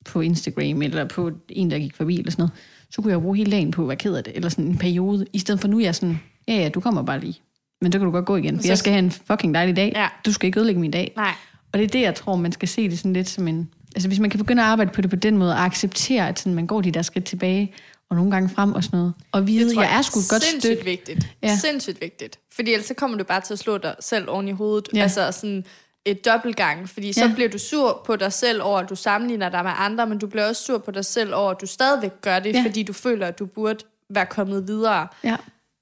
[0.05, 2.51] på Instagram, eller på en, der gik forbi, eller sådan noget,
[2.89, 4.77] så kunne jeg bruge hele dagen på at være ked af det, eller sådan en
[4.77, 7.41] periode, i stedet for nu er jeg sådan, ja ja, du kommer bare lige,
[7.81, 9.75] men så kan du godt gå igen, for Så- jeg skal have en fucking dejlig
[9.75, 10.07] dag, Ja.
[10.25, 11.13] du skal ikke ødelægge min dag.
[11.15, 11.33] Nej.
[11.73, 13.69] Og det er det, jeg tror, man skal se det sådan lidt som en...
[13.95, 16.39] Altså hvis man kan begynde at arbejde på det på den måde, og acceptere, at
[16.39, 17.73] sådan, man går de der skridt tilbage,
[18.09, 20.43] og nogle gange frem og sådan noget, og vide, tror jeg er sgu et godt
[20.43, 20.85] sindssygt stykke.
[20.85, 21.27] vigtigt.
[21.43, 21.55] Ja.
[21.57, 22.39] Sindssygt vigtigt.
[22.55, 24.87] Fordi ellers så kommer du bare til at slå dig selv oven i hovedet.
[24.95, 25.01] Ja.
[25.01, 25.65] Altså sådan
[26.05, 26.89] et dobbeltgang.
[26.89, 27.33] Fordi så Ja.
[27.33, 30.27] bliver du sur på dig selv over, at du sammenligner dig med andre, men du
[30.27, 32.53] bliver også sur på dig selv over, at du stadigvæk gør det.
[32.55, 32.63] Ja.
[32.65, 33.79] fordi du føler, at du burde
[34.09, 35.07] være kommet videre.
[35.23, 35.35] Ja.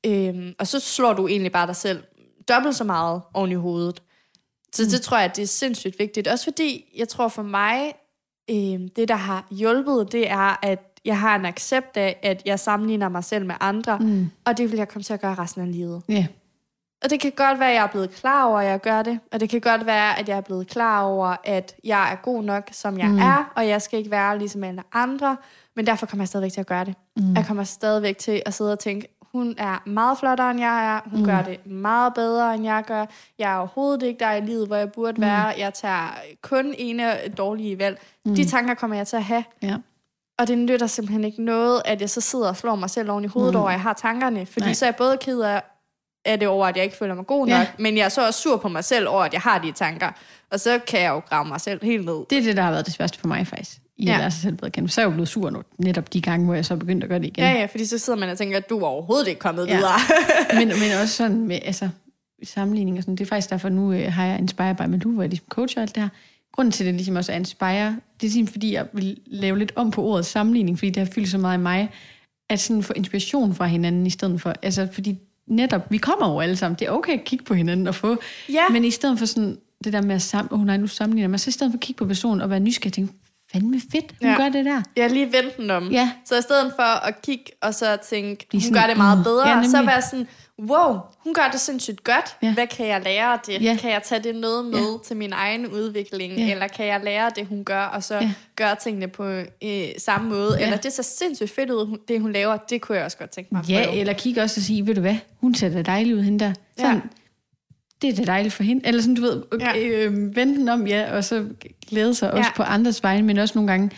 [0.06, 2.04] Øhm, og så slår du egentlig bare dig selv
[2.50, 4.04] dobbelt så meget oven i hovedet.
[4.74, 6.28] Så det tror jeg, at det er sindssygt vigtigt.
[6.28, 7.94] Også fordi, jeg tror for mig,
[8.50, 12.60] øh, det der har hjulpet, det er, at jeg har en accept af, at jeg
[12.60, 14.30] sammenligner mig selv med andre, mm.
[14.46, 16.02] og det vil jeg komme til at gøre resten af livet.
[16.10, 16.28] Ja.
[17.04, 19.20] Og det kan godt være, at jeg er blevet klar over, at jeg gør det.
[19.32, 22.44] Og det kan godt være, at jeg er blevet klar over, at jeg er god
[22.44, 23.20] nok, som jeg mm.
[23.20, 25.38] er, og jeg skal ikke være ligesom alle andre.
[25.76, 26.96] Men derfor kommer jeg stadigvæk til at gøre det.
[27.18, 27.34] Mm.
[27.34, 31.10] Jeg kommer stadigvæk til at sidde og tænke, hun er meget flottere, end jeg er.
[31.10, 31.26] Hun mm.
[31.26, 33.06] gør det meget bedre, end jeg gør.
[33.40, 35.22] Jeg er overhovedet ikke der i livet, hvor jeg burde mm.
[35.22, 35.54] være.
[35.58, 36.08] Jeg tager
[36.42, 38.02] kun ene dårlige valg.
[38.26, 38.36] Mm.
[38.36, 39.44] De tanker kommer jeg til at have.
[39.62, 39.78] Ja.
[40.40, 43.24] Og det nytter simpelthen ikke noget, at jeg så sidder og slår mig selv oven
[43.24, 43.60] i hovedet mm.
[43.60, 44.46] over, at jeg har tankerne.
[44.46, 44.74] Fordi Nej.
[44.74, 45.62] så er jeg både ked af,
[46.30, 47.68] af det over, at jeg ikke føler mig god nok, ja.
[47.78, 50.12] men jeg er så også sur på mig selv over, at jeg har de tanker.
[50.52, 52.26] Og så kan jeg jo grave mig selv helt ned.
[52.30, 53.78] Det er det, der har været det sværeste for mig faktisk.
[53.98, 54.14] I ja.
[54.14, 54.90] at lære sig selv bedre kende.
[54.90, 57.04] Så er jeg jo blevet sur nu, netop de gange, hvor jeg så er begyndt
[57.04, 57.44] at gøre det igen.
[57.44, 59.76] Ja, ja, fordi så sidder man og tænker, at du er overhovedet ikke kommet ja.
[59.76, 60.00] videre.
[60.60, 61.90] men, men også sådan med altså,
[62.44, 63.16] sammenligning og sådan.
[63.16, 65.82] Det er faktisk derfor, nu øh, har jeg Inspire by Malou, hvor jeg ligesom coacher
[65.82, 66.10] alt det her.
[66.54, 69.58] Grunden til, at det ligesom også er Inspire, det er simpelthen fordi, jeg vil lave
[69.58, 71.90] lidt om på ordet sammenligning, fordi det har fyldt så meget i mig,
[72.50, 75.20] at sådan få inspiration fra hinanden i stedet for, altså fordi
[75.50, 78.18] netop, vi kommer jo alle sammen, det er okay at kigge på hinanden og få,
[78.50, 78.64] Ja.
[78.72, 81.40] men i stedet for sådan, det der med at sammen, oh nej, nu sammenligner man,
[81.40, 83.14] så i stedet for at kigge på personen og være nysgerrig tænke,
[83.52, 84.36] fandme fedt, hun Ja.
[84.38, 84.82] gør det der.
[85.02, 85.92] Har lige vendt den om.
[85.92, 86.12] Ja.
[86.26, 89.24] Så i stedet for at kigge og så tænke, Blive hun sådan, gør det meget
[89.24, 89.72] bedre, Ja, ja, nemlig.
[89.72, 90.28] så være sådan,
[90.60, 92.36] wow, hun gør det sindssygt godt.
[92.44, 92.54] Ja.
[92.54, 93.62] Hvad kan jeg lære af det?
[93.62, 93.78] Ja.
[93.82, 96.34] Kan jeg tage det noget med til min egen udvikling?
[96.38, 96.52] Ja.
[96.52, 98.32] Eller kan jeg lære det, hun gør, og så Ja.
[98.56, 99.26] gøre tingene på
[99.64, 100.58] øh, samme måde?
[100.60, 100.64] Ja.
[100.66, 103.50] Eller det ser sindssygt fedt ud, det hun laver, det kunne jeg også godt tænke
[103.52, 103.98] mig at Ja, prøve.
[104.00, 106.54] eller kigge også og sige, ved du hvad, hun ser da dejlig ud, hende der.
[106.78, 107.02] Sådan, Ja.
[108.02, 108.88] Det er da dejligt for hende.
[108.88, 110.06] Eller sådan, du ved, okay, Ja.
[110.06, 111.46] øh, vende den om, ja, og så
[111.90, 112.56] glæde sig også Ja.
[112.56, 113.92] på andres vegne, men også nogle gange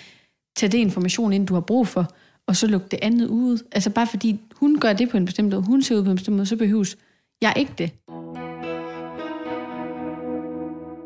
[0.55, 2.11] tage det information ind, du har brug for,
[2.51, 3.57] og så lukke det andet ud.
[3.71, 6.15] Altså bare fordi hun gør det på en bestemt måde, hun ser ud på en
[6.15, 6.97] bestemt måde, så behøves
[7.41, 7.91] jeg ikke det.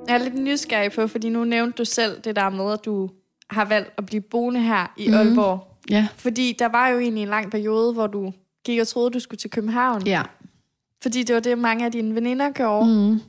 [0.08, 3.10] Jeg er lidt nysgerrig på, fordi nu nævnte du selv det der med, at du
[3.50, 5.18] har valgt at blive boende her i Mhm.
[5.18, 5.68] Aalborg.
[5.90, 6.08] Ja.
[6.16, 8.34] Fordi der var jo egentlig en lang periode, hvor du
[8.66, 10.08] gik og troede, du skulle til København.
[10.08, 10.22] Ja.
[11.04, 12.86] Fordi det var det, mange af dine veninder gjorde.
[13.12, 13.20] Mm.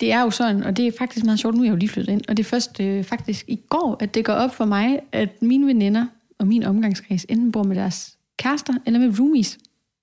[0.00, 1.88] Det er jo sådan, og det er faktisk meget sjovt, nu er jeg jo lige
[1.88, 4.64] flyttet ind, og det er først øh, faktisk i går, at det går op for
[4.64, 6.06] mig, at mine veninder
[6.44, 9.58] og min omgangskreds enten bor med deres kærester eller med roomies.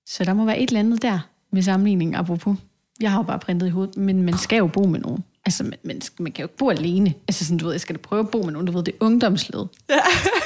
[0.06, 1.18] Så der må være et eller andet der
[1.52, 2.56] med sammenligning, apropos.
[3.00, 5.24] Jeg har jo bare printet i hovedet, men man skal jo bo med nogen.
[5.46, 7.14] Altså, man, man, man kan jo ikke bo alene.
[7.28, 8.92] Altså, sådan, du ved, jeg skal da prøve at bo med nogen, du ved, det
[9.00, 9.60] er ungdomsled.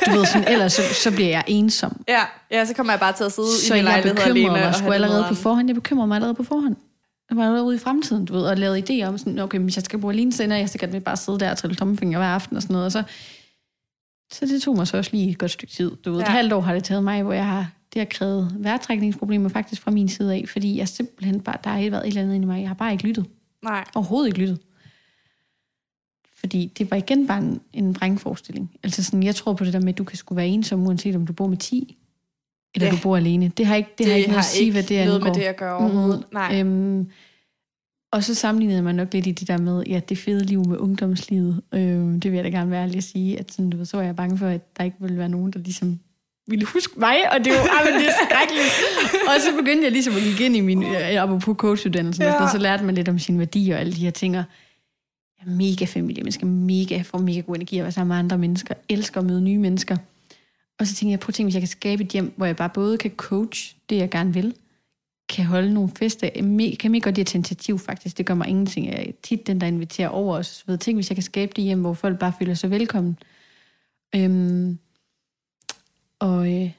[0.06, 2.04] Du ved, sådan, ellers så, så bliver jeg ensom.
[2.08, 4.34] Ja, ja, så kommer jeg bare til at sidde Så i min jeg lejlighed alene.
[4.34, 5.68] bekymrer og mig have sgu allerede på forhånd.
[5.68, 6.76] Jeg bekymrer mig allerede på forhånd.
[7.30, 9.76] Jeg var allerede ude i fremtiden, du ved, og lavede idéer om sådan, okay, hvis
[9.76, 11.76] jeg skal bo alene, så ender jeg sikkert med bare at sidde der og trille
[11.76, 12.86] tommelfinger hver aften og sådan noget.
[12.86, 13.02] Og så,
[14.32, 15.90] så det tog mig så også lige et godt stykke tid.
[16.04, 16.24] Du ved, ja.
[16.24, 19.82] et halvt år har det taget mig, hvor jeg har, det har krævet vejrtrækningsproblemer faktisk
[19.82, 22.34] fra min side af, fordi jeg simpelthen bare, der har ikke været et eller andet
[22.34, 22.60] inde i mig.
[22.60, 23.26] Jeg har bare ikke lyttet.
[23.64, 23.84] Nej.
[23.94, 24.58] Overhovedet ikke lyttet.
[26.38, 28.70] Fordi det var igen bare en, en vrangforestilling.
[28.82, 31.16] Altså sådan, jeg tror på det der med, at du kan skulle være ensom, uanset
[31.16, 31.96] om du bor med 10,
[32.74, 32.92] eller Ja.
[32.92, 33.48] du bor alene.
[33.56, 35.26] Det har ikke, det, det har ikke noget at sige, hvad det noget angår.
[35.26, 36.18] med det at gøre overhovedet.
[36.20, 36.28] Mhm.
[36.32, 36.60] Nej.
[36.60, 37.10] Øhm,
[38.12, 40.78] og så sammenlignede man nok lidt i det der med, ja, det fede liv med
[40.78, 41.62] ungdomslivet.
[41.74, 43.96] Øhm, det vil jeg da gerne være ærlig at sige, at sådan, du ved, så
[43.96, 45.98] var jeg bange for, at der ikke ville være nogen, der ligesom
[46.46, 48.74] ville huske mig, og det ej, men det er skrækkeligt.
[49.28, 52.42] og så begyndte jeg ligesom at gik ind i min, øh, apropos coachuddannelsen, ja.
[52.42, 54.44] og så lærte man lidt om sine værdier og alle de her ting, og
[55.38, 58.16] jeg er mega familie, man skal mega, få mega god energi at være sammen med
[58.16, 59.96] andre mennesker, elsker at møde nye mennesker.
[60.78, 62.56] Og så tænkte jeg, prøv at tænke, hvis jeg kan skabe et hjem, hvor jeg
[62.56, 64.54] bare både kan coach det, jeg gerne vil,
[65.28, 66.30] kan holde nogle fester.
[66.34, 68.18] Jeg kan mega godt lide at tage initiativ, faktisk.
[68.18, 68.86] Det gør mig ingenting.
[68.86, 70.46] Jeg er tit den, der inviterer over os.
[70.46, 73.18] Så ved, tænk, hvis jeg kan skabe det hjem, hvor folk bare føler sig velkommen.
[74.14, 74.78] Øhm,
[76.18, 76.70] og, øh,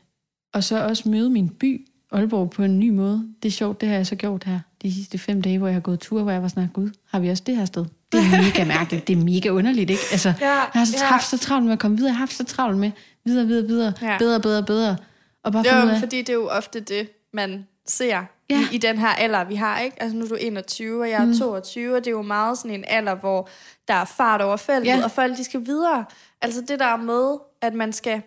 [0.54, 3.34] og så også møde min by, Aalborg, på en ny måde.
[3.44, 5.76] Det er sjovt, det har jeg så gjort her de sidste fem dage, hvor jeg
[5.76, 7.86] har gået tur, hvor jeg var sådan, gud, har vi også det her sted?
[8.12, 9.08] Det er mega mærkeligt.
[9.08, 10.02] Det er mega underligt, ikke?
[10.12, 11.06] Altså, Ja, jeg har så, ja.
[11.06, 12.10] haft så travlt med at komme videre.
[12.10, 12.92] Jeg har haft så travlt med
[13.26, 13.94] videre, videre, videre.
[14.02, 14.18] Ja.
[14.18, 14.98] Bedre, bedre, bedre.
[15.44, 18.60] Og bare ud jo, af, fordi det er jo ofte det, man ser Ja.
[18.72, 19.80] i, i den her alder, vi har.
[19.80, 20.02] ikke?
[20.04, 21.28] Altså nu er du 21, og jeg er Mm.
[21.32, 21.38] mm.
[21.38, 23.50] 22, og det er jo meget sådan en alder, hvor
[23.88, 25.04] der er fart over feltet, Ja.
[25.04, 26.06] og folk de skal videre.
[26.42, 28.22] Altså det der med, at man skal,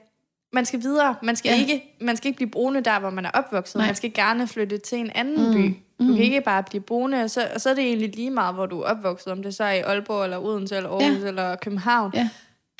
[0.53, 1.15] man skal videre.
[1.23, 1.59] Man skal, ja.
[1.61, 3.77] ikke, man skal ikke blive boende der, hvor man er opvokset.
[3.77, 3.87] Nej.
[3.87, 5.53] Man skal gerne flytte til en anden mm.
[5.55, 5.67] by.
[6.01, 6.15] Du Mm.
[6.15, 8.67] kan ikke bare blive boende, og så, og så er det egentlig lige meget, hvor
[8.67, 11.29] du er opvokset, om det så er i Aalborg, eller Odense, eller Aarhus, ja.
[11.29, 12.11] eller København.
[12.15, 12.29] Ja.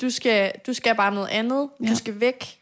[0.01, 1.69] Du, skal, du skal bare noget andet.
[1.83, 1.89] Ja.
[1.89, 2.57] Du skal væk.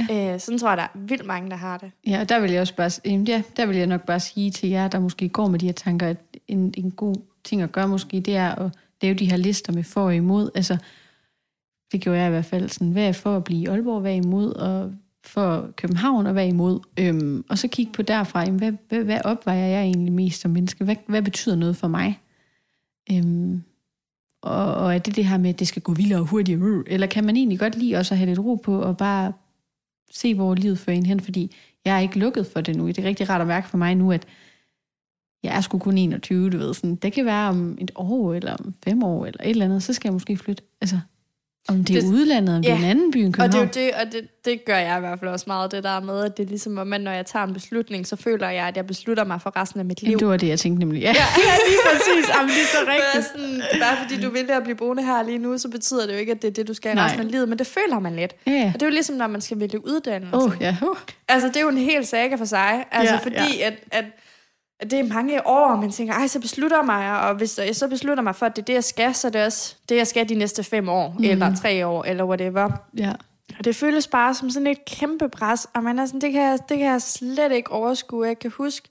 [0.00, 0.34] Ja.
[0.34, 1.90] Øh, sådan tror jeg, der er vildt mange, der har det.
[2.06, 2.90] Ja, og der vil jeg også bare,
[3.28, 5.72] ja, der vil jeg nok bare sige til jer, der måske går med de her
[5.72, 6.16] tanker, at
[6.48, 8.72] en, en god ting at gøre måske, det er at
[9.02, 10.50] lave de her lister med for og imod.
[10.54, 10.76] Altså,
[11.92, 14.12] det gjorde jeg i hvert fald sådan, hvad er for at blive i Aalborg, hvad
[14.12, 14.92] er imod, og
[15.24, 16.80] for København, og hvad imod.
[16.98, 20.50] Øhm, og så kigge på derfra, jamen, hvad, hvad, hvad opvejer jeg egentlig mest som
[20.50, 20.84] menneske?
[20.84, 22.20] Hvad, hvad betyder noget for mig?
[23.12, 23.62] Øhm,
[24.42, 26.82] Og, og er det det her med, at det skal gå vildere og hurtigere?
[26.86, 29.32] Eller kan man egentlig godt lide også at have lidt ro på, og bare
[30.10, 31.20] se, hvor livet fører en hen?
[31.20, 31.54] Fordi
[31.84, 32.86] jeg er ikke lukket for det nu.
[32.86, 34.26] Det er rigtig rart at mærke for mig nu, at
[35.42, 36.74] jeg er sgu kun 21, du ved.
[36.74, 39.82] Sådan, det kan være om et år, eller om fem år, eller et eller andet,
[39.82, 40.62] så skal jeg måske flytte.
[40.80, 41.00] Altså,
[41.68, 42.80] om det er Det- udlandet, om det er Ja.
[42.80, 43.66] en anden by end Og det er København.
[43.76, 46.24] jo det, og det, det gør jeg i hvert fald også meget, det der med,
[46.24, 48.76] at det er ligesom, om, at når jeg tager en beslutning, så føler jeg, at
[48.76, 50.08] jeg beslutter mig for resten af mit liv.
[50.10, 51.00] Jamen, det var det, jeg tænkte nemlig.
[51.02, 51.08] Ja.
[51.08, 51.14] Ja,
[51.48, 52.34] ja, lige præcis.
[52.36, 53.32] Jamen, det er så rigtigt.
[53.32, 56.18] Sådan, bare fordi du vælger at blive boende her lige nu, så betyder det jo
[56.18, 57.04] ikke, at det er det, du skal i Nej.
[57.04, 58.32] resten af livet, men det føler man lidt.
[58.46, 58.66] Ja, ja.
[58.74, 60.36] Og det er jo ligesom, når man skal vælge uddannelse.
[60.36, 60.76] Åh, oh, ja.
[60.82, 60.96] Uh.
[61.28, 62.84] Altså, det er jo en hel saga for sig.
[62.92, 63.66] Altså, Ja, ja, fordi ja.
[63.66, 64.04] At, at
[64.82, 67.76] det er mange år, og man tænker, ej, så beslutter jeg mig, og hvis jeg
[67.76, 69.96] så beslutter mig for, at det er det, jeg skal, så er det også det,
[69.96, 71.24] jeg skal de næste fem år, mm.
[71.24, 72.70] eller tre år, eller whatever.
[72.98, 73.12] ja.
[73.58, 76.42] Og det føles bare som sådan et kæmpe pres, og man er sådan, det kan,
[76.42, 78.26] jeg, det kan jeg slet ikke overskue.
[78.26, 78.88] Jeg kan huske,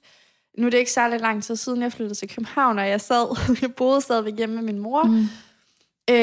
[0.57, 3.37] nu er det ikke særlig lang tid siden, jeg flyttede til København, og jeg sad,
[3.61, 5.03] jeg boede stadigvæk hjemme med min mor.
[5.03, 5.27] Mm.
[6.07, 6.15] Og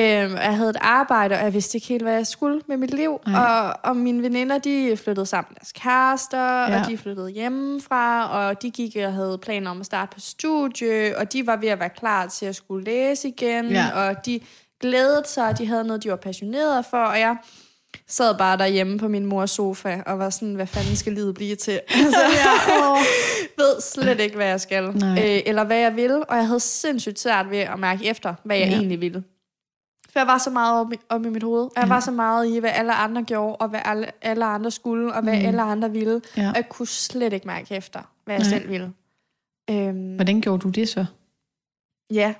[0.44, 3.20] jeg havde et arbejde, og jeg vidste ikke helt, hvad jeg skulle med mit liv.
[3.26, 6.80] Og, og mine veninder, de flyttede sammen med deres kærester, ja.
[6.80, 11.18] Og de flyttede hjemmefra, og de gik og havde planer om at starte på studie,
[11.18, 13.86] og de var ved at være klar til at skulle læse igen, Ja.
[13.94, 14.40] og de
[14.80, 17.36] glædede sig, og de havde noget, de var passionerede for, og jeg
[18.08, 21.56] sad bare derhjemme på min mors sofa, og var sådan, hvad fanden skal livet blive
[21.56, 21.80] til?
[22.04, 23.04] Altså, jeg
[23.56, 25.18] ved slet ikke, hvad jeg skal, Nej.
[25.36, 28.56] øh, eller hvad jeg vil, og jeg havde sindssygt svært ved at mærke efter, hvad
[28.56, 28.74] jeg ja.
[28.74, 29.22] egentlig ville.
[30.12, 32.46] For jeg var så meget i, op i mit hoved, og jeg var så meget
[32.48, 35.46] i, hvad alle andre gjorde, og hvad alle, alle andre skulle, og hvad mm.
[35.46, 36.48] alle andre ville, Ja.
[36.48, 38.48] og jeg kunne slet ikke mærke efter, hvad jeg Nej.
[38.58, 38.92] selv ville.
[39.70, 41.04] Øhm, Hvordan gjorde du det så?
[42.12, 42.34] Ja.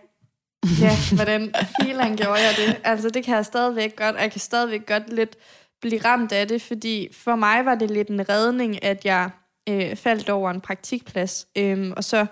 [0.81, 2.81] Ja, hvordan filan gjorde jeg det?
[2.85, 5.37] Altså, det kan jeg stadigvæk godt, og jeg kan stadigvæk godt lidt
[5.81, 9.31] blive ramt af det, fordi for mig var det lidt en redning, at jeg
[9.69, 12.27] øh, faldt over en praktikplads, øh, og så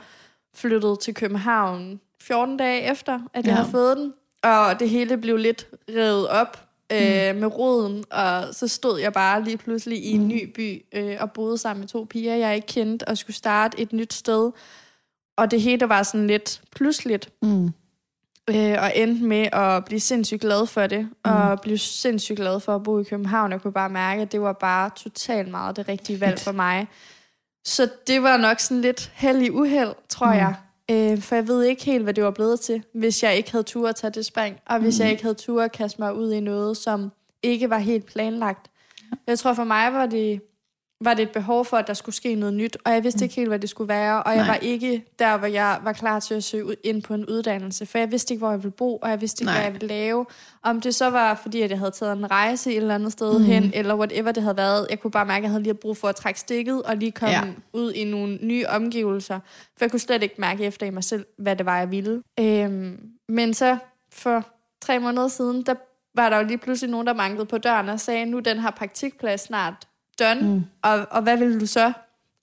[0.54, 3.54] flyttede til København 14 dage efter, at jeg Ja.
[3.56, 4.12] havde fået den,
[4.42, 9.44] og det hele blev lidt revet op øh, med roden, og så stod jeg bare
[9.44, 12.66] lige pludselig i en ny by øh, og boede sammen med to piger, jeg ikke
[12.66, 14.50] kendte, og skulle starte et nyt sted.
[15.36, 17.66] Og det hele var sådan lidt pludseligt, Mm.
[18.50, 21.30] øh, og endte med at blive sindssygt glad for det, mm.
[21.30, 23.52] og blive sindssygt glad for at bo i København.
[23.52, 26.88] Jeg kunne bare mærke, at det var bare totalt meget det rigtige valg for mig.
[27.64, 30.32] Så det var nok sådan lidt held i uheld, tror mm.
[30.38, 30.54] jeg.
[30.90, 33.64] Øh, for jeg ved ikke helt, hvad det var blevet til, hvis jeg ikke havde
[33.64, 35.02] tur at tage det spring, og hvis mm.
[35.02, 37.12] jeg ikke havde tur at kaste mig ud i noget, som
[37.42, 38.70] ikke var helt planlagt.
[39.26, 40.40] Jeg tror for mig var det,
[41.04, 43.34] var det et behov for, at der skulle ske noget nyt, og jeg vidste ikke
[43.34, 44.46] helt, hvad det skulle være, og jeg Nej.
[44.46, 47.86] var ikke der, hvor jeg var klar til at søge ud- ind på en uddannelse,
[47.86, 49.54] for jeg vidste ikke, hvor jeg ville bo, og jeg vidste ikke, Nej.
[49.54, 50.26] hvad jeg ville lave.
[50.62, 53.38] Om det så var, fordi at jeg havde taget en rejse et eller andet sted
[53.38, 53.44] mm.
[53.44, 54.86] hen, eller whatever det havde været.
[54.90, 57.12] Jeg kunne bare mærke, at jeg havde lige brug for at trække stikket, og lige
[57.12, 57.42] komme Ja.
[57.72, 59.40] ud i nogle nye omgivelser,
[59.78, 62.22] for jeg kunne slet ikke mærke efter i mig selv, hvad det var, jeg ville.
[62.40, 63.76] Øhm, men så
[64.12, 64.44] for
[64.82, 65.74] tre måneder siden, der
[66.14, 68.70] var der jo lige pludselig nogen, der manglede på døren og sagde, nu den her
[68.70, 69.74] praktikplads snart
[70.20, 70.64] done, mm.
[70.82, 71.92] og, og hvad vil du så?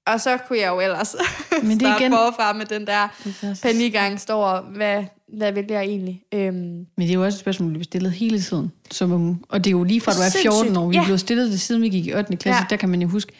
[0.07, 1.15] Og så kunne jeg jo ellers
[1.63, 3.07] Men det starte igen- forfra med den der
[3.41, 3.61] Panik.
[3.61, 5.03] panikangst over, hvad,
[5.38, 6.21] hvad vil jeg egentlig?
[6.34, 9.38] Øhm, Men det er jo også et spørgsmål, der bliver stillet hele tiden som unge.
[9.49, 10.78] Og det er jo lige fra, du er 14 Sindssygt.
[10.78, 10.88] år.
[10.89, 11.05] Vi Ja.
[11.05, 12.36] blev stillet det, siden vi gik i 8.
[12.38, 12.61] klasse.
[12.61, 12.65] Ja.
[12.69, 13.32] Der kan man jo huske,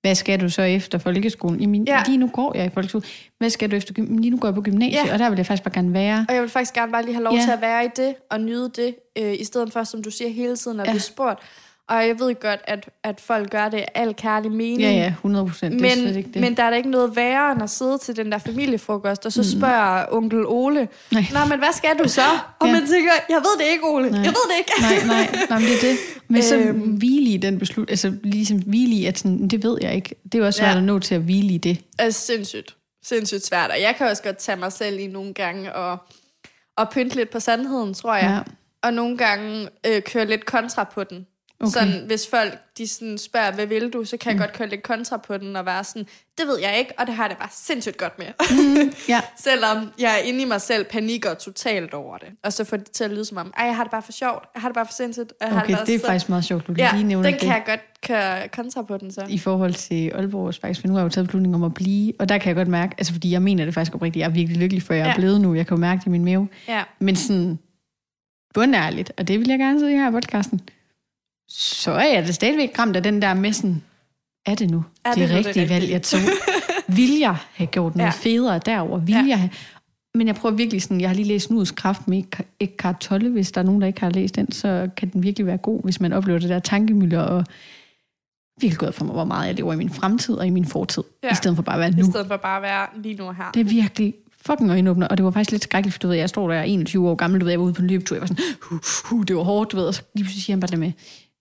[0.00, 1.60] hvad skal du så efter folkeskolen?
[1.60, 2.02] Jamen, Ja.
[2.06, 3.04] lige nu går jeg i folkeskolen.
[3.38, 5.12] Hvad skal du efter gym- Lige nu går jeg på gymnasiet, Ja.
[5.12, 6.26] og der vil jeg faktisk bare gerne være.
[6.28, 7.42] Og jeg vil faktisk gerne bare lige have lov Ja.
[7.42, 10.30] til at være i det, og nyde det, øh, i stedet for, som du siger
[10.30, 10.92] hele tiden, at ja.
[10.92, 11.38] blive spurgt.
[11.88, 14.80] Og jeg ved godt, at, at folk gør det al kærlig mening.
[14.80, 15.74] Ja, ja, 100 procent.
[15.74, 16.40] Er Men, ikke det.
[16.40, 19.32] men der er da ikke noget værre end at sidde til den der familiefrokost, og
[19.32, 21.24] så spørger onkel Ole, Nej.
[21.32, 22.20] Nå, men hvad skal du så?
[22.60, 22.72] Og Ja.
[22.72, 24.10] man tænker, jeg ved det ikke, Ole.
[24.10, 24.20] Nej.
[24.20, 24.72] Jeg ved det ikke.
[24.80, 25.98] nej, nej, nej, men det er det.
[26.28, 26.80] Men så Øhm.
[26.80, 30.14] hvile i den beslut, altså ligesom hvile i, at sådan, det ved jeg ikke.
[30.24, 30.76] Det er jo også svært Ja.
[30.78, 31.78] at nå til at hvile i det.
[31.98, 32.76] Altså sindssygt.
[33.04, 33.70] Sindssygt svært.
[33.70, 35.98] Og jeg kan også godt tage mig selv i nogle gange og,
[36.76, 38.42] og pynte lidt på sandheden, tror jeg.
[38.46, 38.52] Ja.
[38.88, 41.26] Og nogle gange øh, køre lidt kontra på den.
[41.66, 41.72] Okay.
[41.72, 44.82] Sådan, hvis folk de sådan spørger, hvad vil du, så kan jeg godt køre lidt
[44.82, 46.06] kontra på den og være sådan,
[46.38, 48.26] det ved jeg ikke, og det har jeg det bare sindssygt godt med.
[49.08, 52.28] Ja, Selvom jeg er inde i mig selv panikker totalt over det.
[52.44, 54.12] Og så får det til at lyde som om, ej, jeg har det bare for
[54.12, 55.32] sjovt, jeg har det bare for sindssygt.
[55.40, 56.06] Jeg har okay, det, bare det er så...
[56.06, 57.40] faktisk meget sjovt, du Ja, lige nævner den det.
[57.40, 59.26] kan jeg godt køre kontra på den så.
[59.28, 62.12] i forhold til Aalborg faktisk, for nu har jeg jo taget beslutning om at blive,
[62.18, 64.32] og der kan jeg godt mærke, altså fordi jeg mener det faktisk oprigtigt, jeg er
[64.34, 65.14] virkelig lykkelig for, jeg er Ja.
[65.16, 66.82] blevet nu, jeg kan jo mærke det i min mave, Ja.
[67.00, 67.58] men sådan
[68.54, 70.60] bundærligt, og det vil jeg gerne sige her i podcasten,
[71.56, 73.82] så er jeg da stadigvæk ramt af den der med sådan,
[74.46, 76.20] er det nu Er det, det nu det rigtige valg, jeg tog?
[76.88, 78.12] Vil jeg have gjort noget Ja.
[78.16, 78.98] federe derover?
[78.98, 79.24] Vil Ja.
[79.28, 79.50] jeg have...
[80.14, 82.22] Men jeg prøver virkelig sådan, jeg har lige læst Nudes Kraft med
[82.60, 85.46] Eckhart Tolle, hvis der er nogen, der ikke har læst den, så kan den virkelig
[85.46, 87.44] være god, hvis man oplever det der tankemøller, og
[88.60, 91.02] virkelig godt for mig, hvor meget jeg lever i min fremtid og i min fortid,
[91.22, 91.32] Ja.
[91.32, 92.10] i stedet for bare at være I nu.
[92.10, 93.50] stedet for bare at være lige nu her.
[93.54, 94.14] Det er virkelig
[94.46, 97.08] fucking øjenåbner, og det var faktisk lidt skrækkeligt, for du ved, jeg står der 21
[97.10, 99.22] år gammel, du ved, jeg var ude på en løbetur, jeg var sådan, hu, hu,
[99.22, 100.92] det var hårdt, du ved, og så lige pludselig siger han bare det med,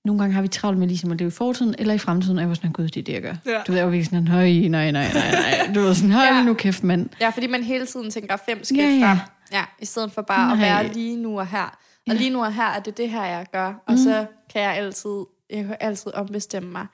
[0.06, 2.42] nogle gange har vi travlt med ligesom at leve i fortiden eller i fremtiden, og
[2.42, 3.36] jeg var sådan, gud, det er det, jeg gør.
[3.46, 3.62] Ja.
[3.68, 5.74] Du ved, jeg var virkelig sådan, høj, nej, nej, nej, nej.
[5.76, 6.44] Du ved sådan, hold Ja.
[6.44, 7.10] nu kæft, mand.
[7.22, 9.00] Ja, fordi man hele tiden tænker fem skridt Ja, ja, ja.
[9.00, 9.08] ja.
[9.14, 9.18] frem.
[9.52, 10.68] Ja, i stedet for bare at Nej.
[10.84, 11.78] være lige nu og her.
[12.10, 13.84] Og lige nu og her er det det her, jeg gør.
[13.88, 16.88] Og så kan jeg altid, jeg kan altid ombestemme mig.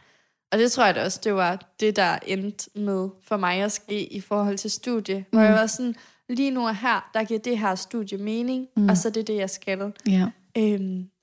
[0.51, 3.71] Og det tror jeg da også, det var det, der endte med for mig at
[3.71, 5.17] ske i forhold til studie.
[5.17, 5.23] Mm.
[5.31, 5.95] Hvor jeg var sådan,
[6.29, 8.89] lige nu og her, der giver det her studie mening, mm.
[8.89, 9.93] og så er det det, jeg skal.
[10.07, 10.25] Ja.
[10.57, 10.79] Øhm,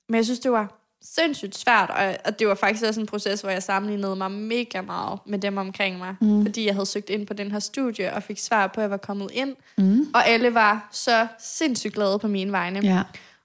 [0.09, 3.41] men jeg synes, det var sindssygt svært, og, og det var faktisk også en proces,
[3.41, 6.45] hvor jeg sammenlignede mig mega meget med dem omkring mig, mm.
[6.45, 8.91] fordi jeg havde søgt ind på den her studie, og fik svar på, at jeg
[8.91, 10.07] var kommet ind, mm.
[10.13, 12.79] og alle var så sindssygt glade på mine vegne.
[12.83, 13.03] Ja.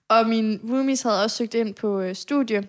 [0.08, 2.68] Og mine roomies havde også søgt ind på øh, studie,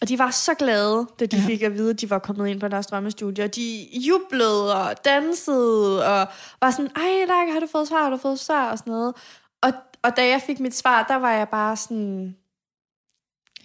[0.00, 1.42] og de var så glade, da de Ja.
[1.42, 1.48] ja.
[1.48, 3.44] fik at vide, at de var kommet ind på deres drømmestudie.
[3.44, 6.28] Og de jublede og dansede, og
[6.60, 9.14] var sådan, ej, Lærke, har du fået svar, har du fået svar, og sådan noget.
[9.62, 12.36] Og, og da jeg fik mit svar, der var jeg bare sådan...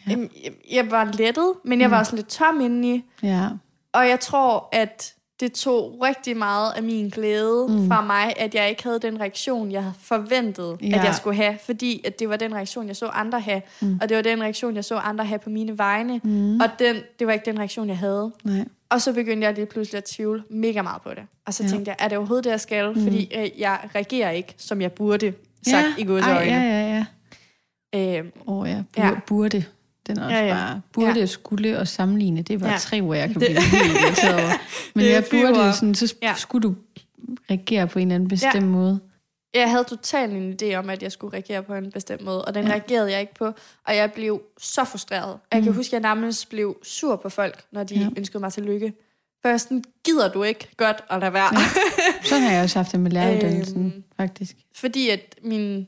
[0.10, 0.16] Ja.
[0.44, 0.50] Ja.
[0.72, 3.04] Jeg, var lettet, men jeg var også lidt tom indeni.
[3.24, 3.48] Ja.
[3.94, 7.88] Og jeg tror, at det tog rigtig meget af min glæde mm.
[7.88, 10.88] fra mig, at jeg ikke havde den reaktion, jeg havde forventet, ja.
[10.88, 10.98] Ja.
[11.00, 11.58] at jeg skulle have.
[11.66, 13.62] Fordi at det var den reaktion, jeg så andre have.
[13.82, 14.00] Mm.
[14.02, 16.22] Og det var den reaktion, jeg så andre have på mine vegne.
[16.24, 16.60] Mm.
[16.60, 18.32] Og den, det var ikke den reaktion, jeg havde.
[18.44, 18.66] Nej.
[18.90, 21.24] Og så begyndte jeg lige pludselig at tvivle mega meget på det.
[21.46, 21.68] Og så Ja.
[21.68, 21.74] ja.
[21.74, 22.90] tænkte jeg, er det overhovedet det, jeg skal?
[22.96, 23.04] Mm.
[23.04, 25.34] Fordi øh, jeg reagerer ikke, som jeg burde,
[25.68, 25.94] sagt ja.
[25.98, 26.52] i godsøjne.
[26.52, 27.06] Ej, ja, ja,
[27.94, 28.22] ja.
[28.48, 28.84] Åh oh, ja.
[28.98, 29.10] Ja.
[29.10, 29.64] Bur, burde.
[30.10, 30.82] Den er også Ja, ja, bare...
[30.94, 31.26] Burde, Ja.
[31.26, 32.42] skulle og sammenligne.
[32.42, 32.78] Det bare Ja.
[32.78, 34.52] tre ord, jeg kan Det- blive helt irriteret over.
[34.96, 36.34] Men jeg burde, sådan, så Ja.
[36.38, 36.76] skulle du
[37.50, 38.60] reagere på en eller anden bestemt ja.
[38.62, 39.00] måde.
[39.54, 42.54] jeg havde totalt en idé om, at jeg skulle reagere på en bestemt måde, og
[42.54, 42.72] den Ja.
[42.72, 43.46] reagerede jeg ikke på,
[43.88, 45.34] og jeg blev så frustreret.
[45.34, 48.08] Og jeg kan huske, at jeg nærmest blev sur på folk, når de Ja.
[48.18, 48.94] ønskede mig til lykke.
[49.42, 51.50] For jeg var sådan, gider du ikke godt at lade være?
[51.54, 51.66] Ja.
[52.30, 54.04] Sådan har jeg også haft det med læreruddannelsen, øhm.
[54.18, 54.56] faktisk.
[54.76, 55.88] Fordi at min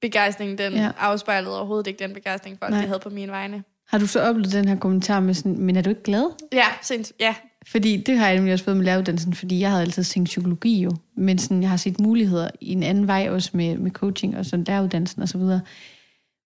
[0.00, 0.90] begejstring, den Ja.
[0.98, 2.80] afspejlede overhovedet ikke den begejstring, folk Nej.
[2.80, 3.62] de havde på mine vegne.
[3.88, 6.24] Har du så oplevet den her kommentar med sådan, men er du ikke glad?
[6.52, 7.34] Ja, sinds, ja.
[7.66, 10.82] Fordi det har jeg nemlig også fået med læreruddannelsen, fordi jeg havde altid tænkt psykologi
[10.82, 14.36] jo, men sådan, jeg har set muligheder i en anden vej også med, med coaching
[14.36, 15.60] og sådan læreruddannelsen og så videre.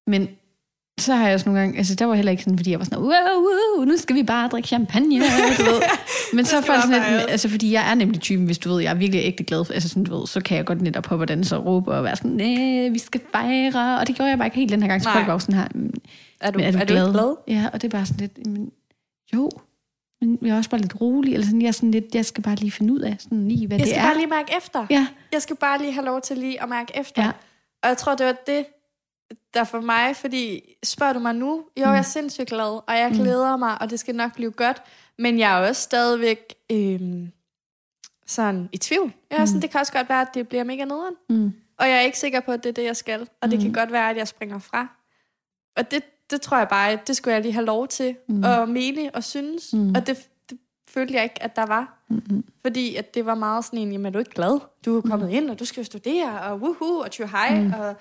[0.06, 0.28] Men
[1.00, 2.84] så har jeg også nogle gange, altså der var heller ikke sådan, fordi jeg var
[2.84, 5.82] sådan, wow, wow, nu skal vi bare drikke champagne, du ved.
[6.34, 8.58] Men så er skal folk bare sådan lidt, altså fordi jeg er nemlig typen, hvis
[8.58, 10.64] du ved, jeg er virkelig ægte glad, for, altså sådan, du ved, så kan jeg
[10.64, 14.06] godt netop hoppe og danse og råbe og være sådan, nej, vi skal fejre, og
[14.06, 15.94] det gjorde jeg bare ikke helt den her gang, så folk var sådan her, "Mm,
[16.40, 17.06] Er du, er du, er du glad?
[17.06, 17.34] ikke glad?
[17.48, 18.70] Ja, og det er bare sådan lidt, men,
[19.34, 19.50] jo,
[20.20, 22.42] men jeg er også bare lidt rolig, eller sådan, jeg, er sådan lidt, jeg skal
[22.42, 24.06] bare lige finde ud af, sådan lige, hvad Jeg det skal er.
[24.06, 24.86] bare lige mærke efter.
[24.90, 27.22] Ja, Jeg skal bare lige have lov til lige at mærke efter.
[27.22, 27.30] ja,
[27.82, 28.64] Og jeg tror, det var det,
[29.54, 31.92] der for mig, fordi spørger du mig nu, jo, mm.
[31.92, 34.82] jeg er sindssygt glad, og jeg glæder mig, og det skal nok blive godt,
[35.18, 37.32] men jeg er også stadigvæk øhm,
[38.26, 39.12] sådan i tvivl.
[39.30, 41.88] Jeg er sådan, det kan også godt være, at det bliver mega nederen, mm, og
[41.88, 43.92] jeg er ikke sikker på, at det er det, jeg skal, og det kan godt
[43.92, 44.86] være, at jeg springer fra.
[45.76, 48.44] Og det, det tror jeg bare, det skulle jeg lige have lov til mm.
[48.44, 49.88] at mene og synes, mm.
[49.88, 50.58] og det, det
[50.88, 52.04] følte jeg ikke, at der var.
[52.08, 54.60] mm, Fordi at det var meget sådan en, jamen er du ikke glad?
[54.84, 55.34] Du er kommet mm.
[55.34, 57.60] ind, og du skal jo studere, og woohoo, og tjo hej.
[57.60, 57.72] Mm.
[57.72, 57.96] Og,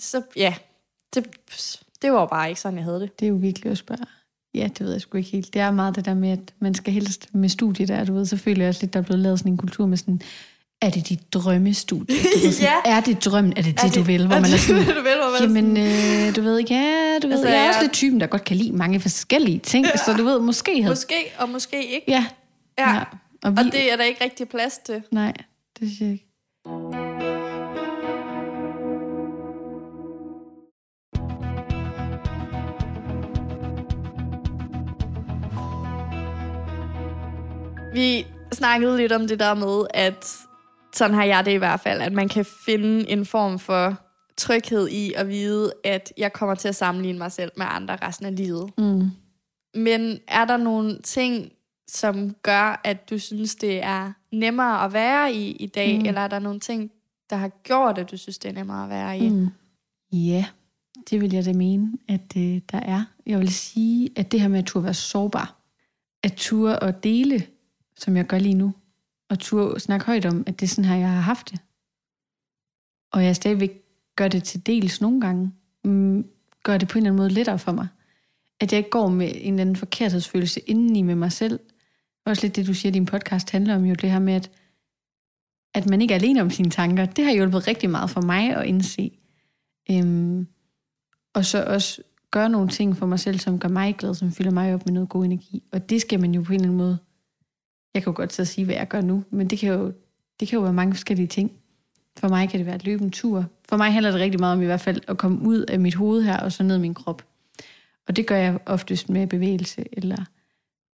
[0.00, 0.54] så, ja,
[1.14, 1.26] det,
[2.02, 3.20] det var bare ikke sådan, jeg havde det.
[3.20, 3.98] det er jo virkelig også bare,
[4.54, 5.54] ja, det ved jeg sgu ikke helt.
[5.54, 8.26] Det er meget det der med, at man skal helst med studie der, du ved,
[8.26, 10.20] så føler jeg også lidt, der er blevet lavet sådan en kultur med sådan,
[10.82, 12.16] er det dit drømmestudie?
[12.16, 12.92] Sådan, Ja.
[12.96, 13.52] Er det drømmen?
[13.56, 14.26] Er det det, Er du vil?
[14.26, 17.26] Hvor man er sådan, du vil, hvor man Jamen, øh, du ved ikke, ja, du
[17.26, 17.68] ved, Altså, jeg er ja.
[17.68, 19.96] også lidt typen, der godt kan lide mange forskellige ting, ja.
[20.06, 20.92] så du ved, måske havde...
[20.92, 22.04] måske og måske ikke.
[22.08, 22.26] Ja,
[22.78, 22.94] Ja.
[22.94, 23.04] ja.
[23.42, 25.02] Og, vi, Og det er der ikke rigtig plads til.
[25.10, 25.32] Nej,
[25.80, 27.07] det synes jeg ikke.
[37.92, 40.36] Vi snakkede lidt om det der med, at
[40.94, 43.96] sådan har jeg det i hvert fald, at man kan finde en form for
[44.36, 48.26] tryghed i at vide, at jeg kommer til at sammenligne mig selv med andre resten
[48.26, 48.70] af livet.
[48.78, 49.10] Mm.
[49.74, 51.52] Men er der nogle ting,
[51.88, 56.06] som gør, at du synes, det er nemmere at være i i dag, mm.
[56.06, 56.90] eller er der nogle ting,
[57.30, 59.28] der har gjort, at du synes, det er nemmere at være i?
[59.28, 59.48] Mm.
[60.12, 60.44] Ja,
[61.10, 63.04] det vil jeg da mene, at øh, der er.
[63.26, 65.54] Jeg vil sige, at det her med at turde være sårbar,
[66.22, 67.46] at turde og dele,
[67.98, 68.72] som jeg gør lige nu,
[69.30, 71.60] og turde snakke højt om, at det er sådan her, jeg har haft det.
[73.12, 73.82] Og jeg stadigvæk
[74.16, 75.52] gør det til dels nogle gange,
[75.84, 76.26] mm,
[76.62, 77.88] gør det på en eller anden måde lettere for mig.
[78.60, 81.60] At jeg ikke går med en eller anden forkerthedsfølelse indeni med mig selv.
[82.26, 84.50] Også lidt det, du siger, din podcast handler om jo, det her med, at,
[85.74, 87.06] at man ikke er alene om sine tanker.
[87.06, 89.18] Det har hjulpet rigtig meget for mig at indse.
[89.90, 90.46] Øhm,
[91.34, 94.50] og så også gøre nogle ting for mig selv, som gør mig glad, som fylder
[94.50, 95.62] mig op med noget god energi.
[95.72, 96.98] Og det skal man jo på en eller anden måde...
[97.94, 99.92] Jeg kan jo godt så sige, hvad jeg gør nu, men det kan jo,
[100.40, 101.52] det kan jo være mange forskellige ting.
[102.16, 103.44] For mig kan det være at løbe en tur.
[103.68, 105.94] For mig handler det rigtig meget om i hvert fald at komme ud af mit
[105.94, 107.22] hoved her, og så ned i min krop.
[108.08, 110.24] Og det gør jeg oftest med bevægelse, eller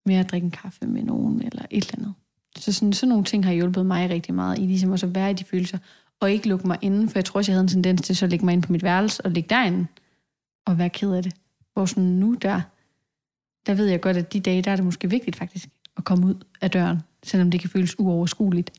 [0.06, 2.14] med at drikke en kaffe med nogen, eller et eller andet.
[2.56, 5.30] Så sådan, sådan nogle ting har hjulpet mig rigtig meget i ligesom også at være
[5.30, 5.78] i de følelser,
[6.20, 8.24] og ikke lukke mig inden, for jeg tror også, jeg havde en tendens til så
[8.24, 9.86] at lægge mig ind på mit værelse og ligge derinde
[10.66, 11.34] og være ked af det.
[11.72, 12.60] Hvor sådan nu der,
[13.66, 16.26] der ved jeg godt, at de dage, der er det måske vigtigt faktisk at komme
[16.26, 18.70] ud af døren, selvom det kan føles uoverskueligt.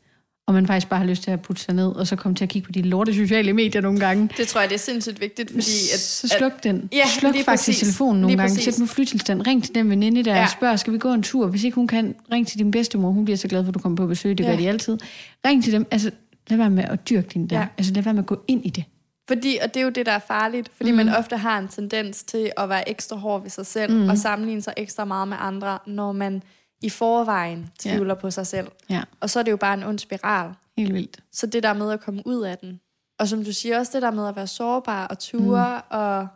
[0.48, 2.44] Og man faktisk bare har lyst til at putte sig ned, og så komme til
[2.44, 4.30] at kigge på de lorte sociale medier nogle gange.
[4.38, 5.72] Det tror jeg, det er sindssygt vigtigt, fordi...
[5.94, 6.90] At, så sluk at, den.
[6.92, 7.80] Ja, sluk faktisk præcis.
[7.80, 8.56] telefonen nogle Lige gange.
[8.56, 8.76] præcis.
[8.76, 9.48] Sæt nu flytilstand.
[9.48, 10.44] Ring til den veninde der Ja.
[10.44, 11.48] og spørg, skal vi gå en tur?
[11.48, 13.12] Hvis ikke hun kan, ring til din bedstemor.
[13.12, 14.38] Hun bliver så glad for, at du kommer på besøg.
[14.38, 14.60] Det gør Ja.
[14.60, 14.98] de altid.
[15.46, 15.86] Ring til dem.
[15.92, 16.12] Altså,
[16.50, 17.60] lad være med at dyrke din der.
[17.60, 17.68] Ja.
[17.78, 18.84] Altså, lad være med at gå ind i det.
[19.28, 20.98] Fordi, og det er jo det, der er farligt, fordi mm.
[20.98, 24.10] man ofte har en tendens til at være ekstra hård ved sig selv, mm.
[24.10, 26.44] og sammenligne sig ekstra meget med andre, når man
[26.82, 28.20] i forvejen tvivler ja.
[28.20, 28.68] på sig selv.
[28.90, 30.54] Ja, Og så er det jo bare en ond spiral.
[30.78, 31.20] helt vildt.
[31.32, 32.80] Så det der med at komme ud af den.
[33.20, 35.98] Og som du siger, også det der med at være sårbar og ture mm.
[35.98, 36.28] og,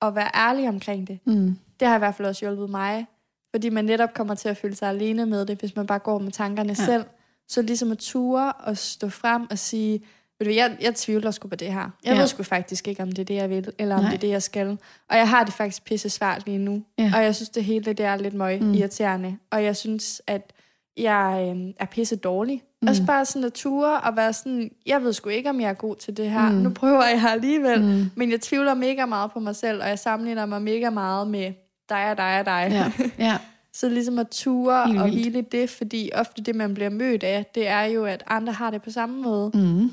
[0.00, 1.18] og være ærlig omkring det.
[1.26, 1.58] Mm.
[1.80, 3.06] Det har i hvert fald også hjulpet mig.
[3.54, 6.18] Fordi man netop kommer til at føle sig alene med det, hvis man bare går
[6.18, 6.74] med tankerne Ja.
[6.84, 7.04] selv.
[7.48, 10.00] Så ligesom at ture og stå frem og sige,
[10.40, 11.90] ved du, jeg, jeg tvivler sgu på det her.
[12.04, 12.18] Jeg Ja.
[12.20, 14.10] ved sgu faktisk ikke, om det er det, jeg vil, eller om Nej.
[14.10, 14.78] det er det, jeg skal.
[15.10, 16.82] Og jeg har det faktisk pisse svært lige nu.
[16.98, 17.12] Ja.
[17.16, 18.74] Og jeg synes, det hele det er lidt møg Mm.
[18.74, 19.36] irriterende.
[19.50, 20.52] Og jeg synes, at
[20.96, 22.62] jeg øh, er pisse dårlig.
[22.82, 22.88] Mm.
[22.88, 25.72] Også bare sådan at ture og være sådan, jeg ved sgu ikke, om jeg er
[25.74, 26.48] god til det her.
[26.50, 26.56] Mm.
[26.56, 27.82] Nu prøver jeg alligevel.
[27.82, 28.10] Mm.
[28.16, 31.52] Men jeg tvivler mega meget på mig selv, og jeg sammenligner mig mega meget med
[31.88, 32.68] dig og dig og dig.
[32.70, 32.92] Ja,
[33.26, 33.38] ja.
[33.72, 37.46] Så ligesom at ture Helt og hvile det, fordi ofte det, man bliver mødt af,
[37.54, 39.50] det er jo, at andre har det på samme måde.
[39.54, 39.90] Mm.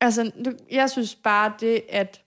[0.00, 0.30] Altså,
[0.72, 2.20] jeg synes bare det, at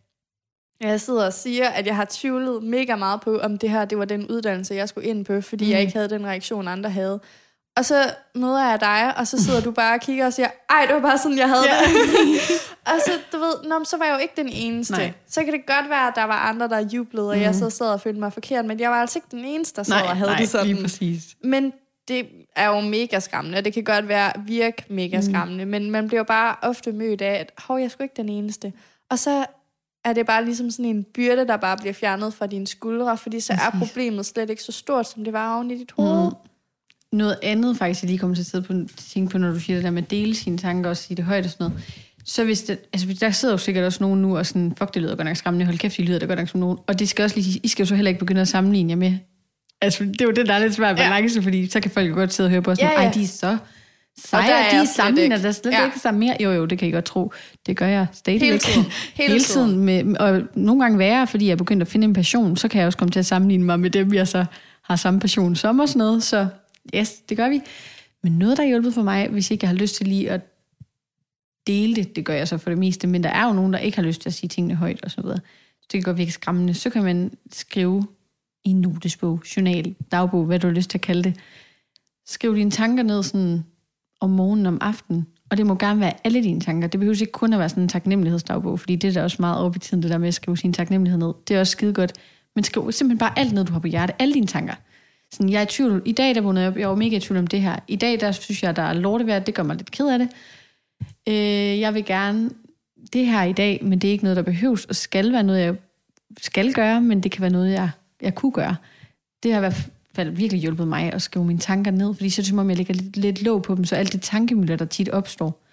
[0.82, 3.98] jeg sidder og siger, at jeg har tvivlet mega meget på, om det her det
[3.98, 5.72] var den uddannelse, jeg skulle ind på, fordi Mm.
[5.72, 7.20] jeg ikke havde den reaktion, andre havde.
[7.78, 10.86] Og så møder jeg dig, og så sidder du bare og kigger og siger, ej,
[10.86, 11.80] det var bare sådan, jeg havde Ja.
[11.80, 12.40] det.
[12.94, 14.94] og så, du ved, nå, så var jeg jo ikke den eneste.
[14.94, 15.12] Nej.
[15.28, 17.42] Så kan det godt være, at der var andre, der jublede, og Mm.
[17.42, 19.84] jeg så sad og følte mig forkert, men jeg var altså ikke den eneste, der
[19.84, 20.68] sad og havde nej, det sådan.
[20.68, 21.24] lige præcis.
[21.44, 21.74] Men
[22.08, 22.26] det
[22.56, 25.24] er jo mega skræmmende, og det kan godt være virke mega Mm.
[25.24, 28.14] skræmmende, men man bliver jo bare ofte mødt af, at hov, jeg er sgu ikke
[28.18, 28.74] den eneste.
[29.12, 29.46] Og så
[30.06, 33.40] er det bare ligesom sådan en byrde, der bare bliver fjernet fra dine skuldre, fordi
[33.40, 36.26] så er problemet slet ikke så stort, som det var oven i dit hoved.
[36.26, 37.18] Mm.
[37.18, 39.78] Noget andet faktisk, jeg lige kommer til at sidde på, tænke på, når du siger
[39.78, 41.84] det der med at dele sine tanker og sige det højt og sådan noget.
[42.26, 45.02] Så hvis det, altså der sidder jo sikkert også nogen nu og sådan, fuck, det
[45.02, 46.78] lyder godt nok skræmmende, hold kæft, det lyder da godt nok som nogen.
[46.88, 48.96] Og det skal også lige, I skal jo så heller ikke begynde at sammenligne jer
[48.98, 49.18] med.
[49.84, 51.04] Altså, det er jo det, der er lidt svært Ja.
[51.04, 53.08] balance, fordi så kan folk jo godt sidde og høre på os, Ja, ja, ja.
[53.08, 53.58] ej, de er så
[54.18, 55.46] seje, Og der er de er sammenligner ikke.
[55.48, 55.86] der slet Ja.
[55.86, 56.38] ikke sammen mere.
[56.44, 57.34] Jo, jo, det kan I godt tro.
[57.66, 58.46] Det gør jeg stadigvæk.
[58.48, 58.86] Hele tiden.
[59.14, 59.80] Hele Hele tiden.
[59.80, 62.80] Med, og nogle gange værre, fordi jeg er begyndt at finde en passion, så kan
[62.80, 64.46] jeg også komme til at sammenligne mig med dem, jeg så
[64.84, 66.24] har samme passion som og sådan noget.
[66.24, 66.48] Så
[66.96, 67.62] yes, det gør vi.
[68.24, 70.42] Men noget, der har hjulpet for mig, hvis ikke jeg har lyst til lige at
[71.68, 73.80] dele det, det gør jeg så for det meste, men der er jo nogen, der
[73.80, 75.42] ikke har lyst til at sige tingene højt og sådan noget.
[75.82, 76.74] Så det kan godt virke skræmmende.
[76.74, 78.08] Så kan man skrive
[78.66, 81.36] i en notesbog, journal, dagbog, hvad du har lyst til at kalde det.
[82.28, 83.64] Skriv dine tanker ned sådan
[84.20, 85.28] om morgenen, om aftenen.
[85.50, 86.88] Og det må gerne være alle dine tanker.
[86.88, 89.58] Det behøver ikke kun at være sådan en taknemmelighedsdagbog, fordi det er da også meget
[89.58, 91.34] op i tiden, det der med at skrive sin taknemmelighed ned.
[91.48, 92.14] Det er også skide godt.
[92.56, 94.16] Men skriv simpelthen bare alt ned, du har på hjertet.
[94.20, 94.74] Alle dine tanker.
[95.32, 96.02] Sådan, jeg er i tvivl.
[96.06, 97.80] I dag, der vågnede jeg op, jeg var mega i tvivl om det her.
[97.88, 99.40] I dag, der synes jeg, der er lortevejr.
[99.40, 100.30] Det gør mig lidt ked af det.
[101.28, 102.50] Øh, jeg vil gerne
[103.14, 105.60] det her i dag, men det er ikke noget, der behøves og skal være noget,
[105.60, 105.76] jeg
[106.42, 107.90] skal gøre, men det kan være noget, jeg,
[108.24, 108.76] jeg kunne gøre.
[109.44, 112.42] Det har i hvert fald virkelig hjulpet mig at skrive mine tanker ned, fordi så
[112.42, 114.76] er det som om, jeg lægger lidt, lidt låg på dem, så alt det tankemøller,
[114.76, 115.64] der tit opstår,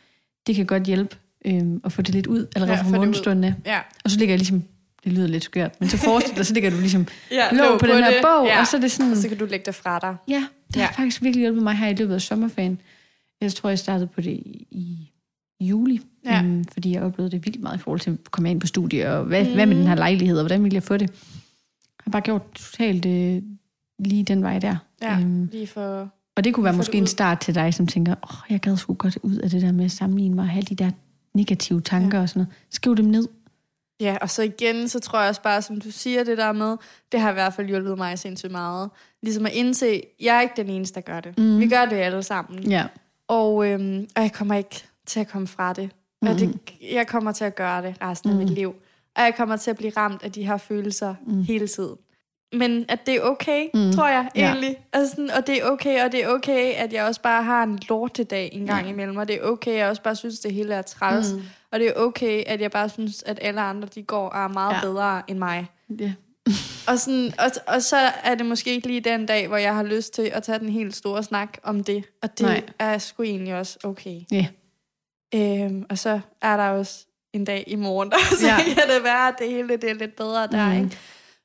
[0.47, 3.57] det kan godt hjælpe øhm, at få det lidt ud allerede Ja, fra morgenstundene.
[3.67, 3.79] Ja.
[4.05, 4.63] Og så ligger jeg ligesom,
[5.05, 7.87] det lyder lidt skørt, men så forestil dig, så ligger du ligesom ja låg på,
[7.87, 8.19] den her det.
[8.23, 8.61] bog, ja.
[8.61, 10.17] og så er det sådan, Og så kan du lægge det fra dig.
[10.29, 10.85] Ja, det Ja.
[10.85, 12.81] har faktisk virkelig hjulpet mig her i løbet af sommerferien.
[13.41, 15.11] Jeg tror, jeg startede på det i,
[15.61, 16.43] juli, Ja.
[16.43, 19.13] øhm, fordi jeg oplevede det vildt meget i forhold til at komme ind på studie,
[19.13, 19.55] og hvad, mm.
[19.55, 21.11] hvad med den her lejlighed, og hvordan ville jeg få det?
[22.11, 23.43] Har bare gjort totalt øh,
[23.99, 24.77] lige den vej der.
[25.03, 26.09] Ja, Øhm, lige for...
[26.37, 28.77] og det kunne være måske en start til dig, som tænker, åh, oh, jeg gad
[28.77, 30.91] sgu godt ud af det der med at sammenligne mig og have de der
[31.35, 32.23] negative tanker ja.
[32.23, 32.55] og sådan noget.
[32.71, 33.29] Skriv dem ned.
[34.01, 36.77] Ja, og så igen, så tror jeg også bare, som du siger det der med,
[37.13, 38.91] det har i hvert fald hjulpet mig sindssygt meget.
[39.23, 41.39] Ligesom at indse, jeg er ikke den eneste, der gør det.
[41.39, 41.59] Mm.
[41.61, 42.71] Vi gør det alle sammen.
[42.71, 42.87] Ja.
[43.29, 45.91] Og, øhm, og jeg kommer ikke til at komme fra det.
[46.23, 46.29] Mm.
[46.29, 46.59] Og det,
[46.93, 48.45] jeg kommer til at gøre det resten af Mhm.
[48.45, 48.75] mit liv.
[49.17, 51.43] Og jeg kommer til at blive ramt af de her følelser mm.
[51.43, 51.97] hele tiden.
[52.53, 53.93] Men at det er okay, mm.
[53.93, 54.47] tror jeg Ja.
[54.47, 54.77] egentlig.
[54.93, 57.63] Altså sådan, og det er okay, og det er okay, at jeg også bare har
[57.63, 58.93] en lortedag en gang ja.
[58.93, 59.17] imellem.
[59.17, 61.33] Og det er okay, at jeg også bare synes, det hele er træls.
[61.33, 61.43] Mm.
[61.73, 64.49] Og det er okay, at jeg bare synes, at alle andre, de går og er
[64.49, 64.77] meget Ja.
[64.77, 64.81] ja.
[64.81, 65.67] bedre end mig.
[66.01, 66.13] ja.
[66.89, 69.83] Og, sådan, og, og så er det måske ikke lige den dag, hvor jeg har
[69.83, 72.05] lyst til at tage den helt store snak om det.
[72.23, 72.63] Og det Nej.
[72.79, 74.21] er sgu egentlig også okay.
[74.33, 74.47] Ja.
[75.35, 78.57] Øhm, og så er der også en dag i morgen, der så Ja.
[78.57, 80.77] kan det være, at det hele det er lidt bedre der, Mm.
[80.79, 80.85] mm.
[80.85, 80.97] ikke?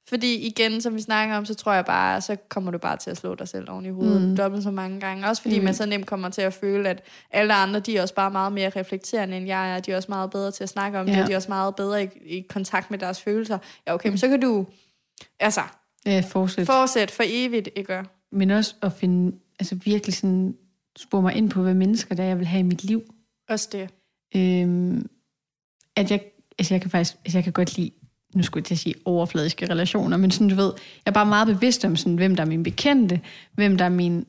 [0.09, 3.09] Fordi igen, som vi snakker om, så tror jeg bare, så kommer du bare til
[3.09, 4.27] at slå dig selv oven i hovedet Mm.
[4.29, 4.35] mm.
[4.37, 5.27] dobbelt så mange gange.
[5.27, 5.61] Også fordi Mm.
[5.61, 5.65] mm.
[5.65, 8.53] man så nemt kommer til at føle, at alle andre, de er også bare meget
[8.53, 9.79] mere reflekterende, end jeg er.
[9.79, 11.19] De er også meget bedre til at snakke om Ja.
[11.19, 11.27] det.
[11.27, 13.57] De er også meget bedre i, i kontakt med deres følelser.
[13.87, 14.65] Ja, okay, men så kan du
[15.39, 15.61] altså,
[16.05, 16.65] Ja, fortsæt.
[16.65, 18.03] fortsætte for evigt, ikke?
[18.31, 20.55] Men også at finde, altså virkelig sådan,
[20.97, 23.03] spore mig ind på, hvad mennesker der jeg vil have i mit liv.
[23.49, 23.89] Også det.
[24.35, 25.07] Øhm,
[25.95, 26.21] at jeg,
[26.59, 27.91] altså jeg kan faktisk, altså jeg kan godt lide,
[28.35, 30.73] nu skulle jeg til at sige overfladiske relationer, men sådan du ved,
[31.05, 33.21] jeg er bare meget bevidst om sådan, hvem der er min bekendte,
[33.53, 34.25] hvem der er min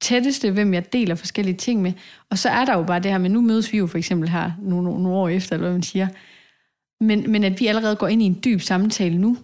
[0.00, 1.92] tætteste, hvem jeg deler forskellige ting med.
[2.30, 4.28] Og så er der jo bare det her med, nu mødes vi jo for eksempel
[4.28, 6.08] her nogle, nogle, nogle år efter, eller hvad man siger.
[7.00, 9.36] Men, men at vi allerede går ind i en dyb samtale nu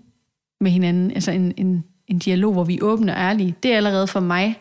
[0.61, 3.77] med hinanden, altså en, en, en dialog, hvor vi er åbne og ærlige, det er
[3.77, 4.59] allerede for mig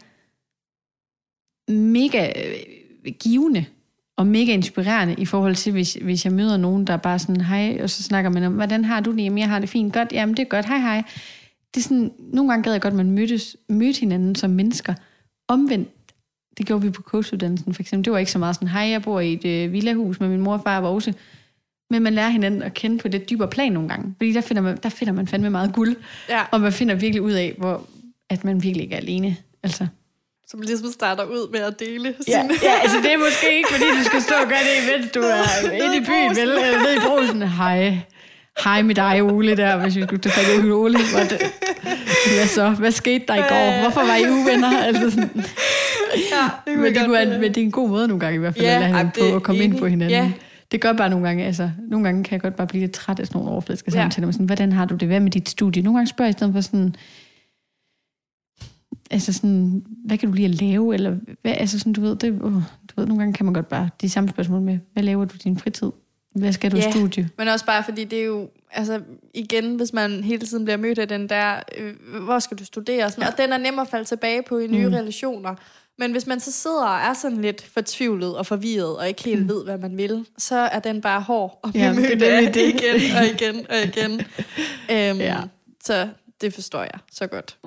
[1.68, 3.66] mega øh, givende
[4.22, 7.42] og mega inspirerende i forhold til, hvis, hvis jeg møder nogen, der er bare sådan,
[7.42, 9.24] hej, og så snakker man om, hvordan har du det?
[9.24, 9.94] Jamen, jeg har det fint.
[9.94, 10.66] Godt, jamen, det er godt.
[10.66, 11.04] Hej, hej.
[11.74, 14.94] Det er sådan, nogle gange gad jeg godt, at man mødtes, mødte hinanden som mennesker.
[15.48, 15.90] Omvendt,
[16.58, 18.06] det gjorde vi på coachuddannelsen for eksempel.
[18.06, 20.42] Det var ikke så meget sådan, hej, jeg bor i et øh, villahus med min
[20.42, 21.14] mor og far og også.
[21.90, 24.14] Men man lærer hinanden at kende på det dybere plan nogle gange.
[24.18, 25.96] Fordi der finder man, der finder man fandme meget guld.
[26.30, 26.42] Ja.
[26.52, 27.88] Og man finder virkelig ud af, hvor,
[28.30, 29.38] at man virkelig ikke er alene.
[29.64, 29.88] Altså.
[30.52, 32.54] Som ligesom starter ud med at dele Ja, sine...
[32.64, 35.20] ja, altså det er måske ikke, fordi du skal stå og gøre det, mens du
[35.20, 36.50] er inde i byen, vel?
[36.50, 37.42] Eller nede i brosen.
[37.42, 37.98] Hej.
[38.64, 41.00] Hej med dig, Ole, der, hvis vi skulle tage i Ole.
[41.14, 41.40] Hvad, det,
[42.38, 42.70] hvad så?
[42.70, 43.82] Hvad skete der i går?
[43.82, 44.78] Hvorfor var I uvenner?
[44.84, 45.30] Altså sådan.
[46.32, 48.40] Ja, det Men, det kunne være, men det er en god måde nogle gange i
[48.40, 50.10] hvert fald, Ja, at lade på at komme ind på hinanden.
[50.24, 50.32] Ja.
[50.72, 53.20] Det gør bare nogle gange, altså, nogle gange kan jeg godt bare blive lidt træt
[53.20, 54.02] af sådan nogle overfladiske Ja.
[54.02, 54.26] samtaler.
[54.28, 55.08] med Sådan, hvordan har du det?
[55.08, 55.82] Hvad med dit studie?
[55.84, 56.96] Nogle gange spørger jeg i stedet for sådan,
[59.12, 60.94] altså sådan, hvad kan du lige at lave?
[60.94, 62.62] Eller hvad, altså sådan, du ved, det, uh, du
[62.96, 65.38] ved, nogle gange kan man godt bare, de samme spørgsmål med, hvad laver du i
[65.44, 65.92] din fritid?
[66.36, 66.92] Hvad skal du i Ja.
[66.92, 67.30] studie?
[67.38, 69.02] Men også bare fordi det er jo, altså
[69.34, 71.94] igen, hvis man hele tiden bliver mødt af den der, øh,
[72.24, 73.06] hvor skal du studere?
[73.06, 73.32] Og, sådan, ja.
[73.32, 74.94] og den er nem at falde tilbage på i nye Mm.
[74.94, 75.56] relationer.
[76.00, 79.42] Men hvis man så sidder og er sådan lidt fortvivlet og forvirret, og ikke helt
[79.42, 79.50] mm.
[79.50, 82.24] ved, hvad man vil, så er den bare hård at blive Ja, ja, det mødt
[82.24, 82.62] af det.
[82.68, 84.12] igen og igen og igen.
[85.12, 85.38] øhm, Ja.
[85.84, 86.08] Så
[86.42, 87.58] det forstår jeg så godt.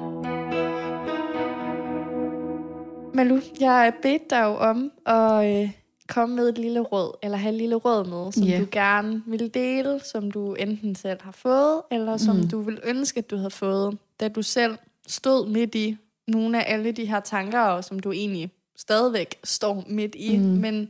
[3.15, 5.71] Malu, jeg bedte dig jo om at øh,
[6.09, 8.61] komme med et lille råd, eller have et lille råd med, som yeah.
[8.61, 12.49] du gerne vil dele, som du enten selv har fået, eller som Mm.
[12.49, 15.97] du vil ønske, at du havde fået, da du selv stod midt i
[16.29, 20.45] nogle af alle de her tanker, og som du egentlig stadigvæk står midt i, mm.
[20.45, 20.89] men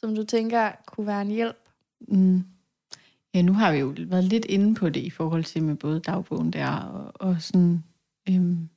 [0.00, 1.56] som du tænker kunne være en hjælp.
[2.08, 2.44] Mm.
[3.34, 6.00] Ja, nu har vi jo været lidt inde på det i forhold til med både
[6.00, 7.84] dagbogen der og, og sådan
[8.28, 8.68] øhm,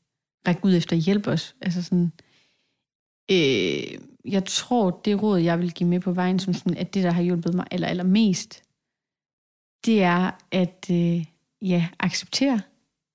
[0.48, 1.54] række ud efter hjælp også.
[1.62, 2.29] Altså sådan, øh,
[3.32, 7.04] Øh, jeg tror, det råd, jeg vil give med på vejen, som sådan, at det,
[7.04, 8.64] der har hjulpet mig aller, aller mest,
[9.86, 11.26] det er at øh,
[11.62, 12.62] ja, acceptere,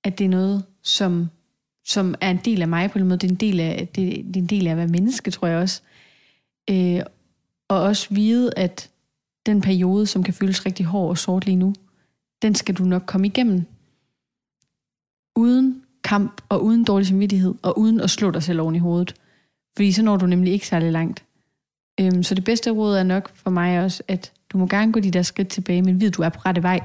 [0.04, 1.28] at det er noget, som,
[1.84, 3.18] som er en del af mig på en måde.
[3.18, 5.48] Det er en del af, det, det er en del af at være menneske, tror
[5.48, 5.82] jeg også.
[6.70, 7.00] Øh,
[7.68, 8.90] og også vide, at
[9.46, 11.74] den periode, som kan føles rigtig hård og sort lige nu,
[12.42, 13.64] den skal du nok komme igennem.
[15.36, 19.14] Uden kamp og uden dårlig samvittighed og uden at slå dig selv oven i hovedet.
[19.76, 21.24] Fordi så når du nemlig ikke særlig langt.
[22.00, 25.00] Øhm, så det bedste råd er nok for mig også, at du må gerne gå
[25.00, 26.80] de der skridt tilbage, men vid, du er på rette vej.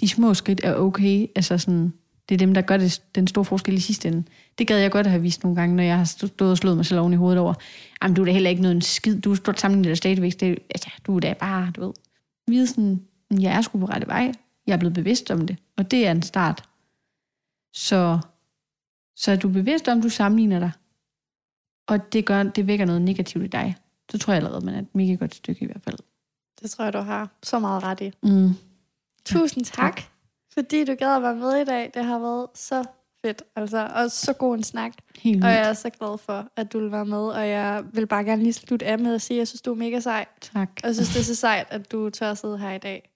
[0.00, 1.26] De små skridt er okay.
[1.36, 1.92] Altså sådan,
[2.28, 4.24] det er dem, der gør det, den store forskel i sidste ende.
[4.58, 6.76] Det gad jeg godt at have vist nogle gange, når jeg har stået og slået
[6.76, 7.54] mig selv oven i hovedet over.
[8.02, 9.20] Jamen, du er da heller ikke noget en skid.
[9.20, 10.40] Du er stort sammenlignet dig stadigvæk.
[10.40, 11.92] Det, altså, du er da bare, du ved.
[12.48, 13.00] Vide sådan,
[13.40, 14.32] jeg er sgu på rette vej.
[14.66, 15.56] Jeg er blevet bevidst om det.
[15.76, 16.64] Og det er en start.
[17.74, 18.18] Så,
[19.16, 20.70] så er du bevidst om, du sammenligner dig.
[21.86, 23.76] Og det, gør, det vækker noget negativt i dig.
[24.10, 25.98] Så tror jeg allerede, man er et mega godt stykke i hvert fald.
[26.62, 28.12] Det tror jeg, du har så meget ret i.
[28.22, 28.50] Mm.
[29.24, 30.00] Tusind tak,
[30.52, 31.90] fordi du gad at være med i dag.
[31.94, 32.84] Det har været så
[33.24, 34.92] fedt, altså, og så god en snak.
[35.18, 38.06] Helt Og jeg er så glad for, at du vil være med, og jeg vil
[38.06, 40.26] bare gerne lige slutte af med at sige, at jeg synes, du er mega sej.
[40.40, 40.70] Tak.
[40.82, 43.10] Og jeg synes, det er så sejt, at du tør at sidde her i dag.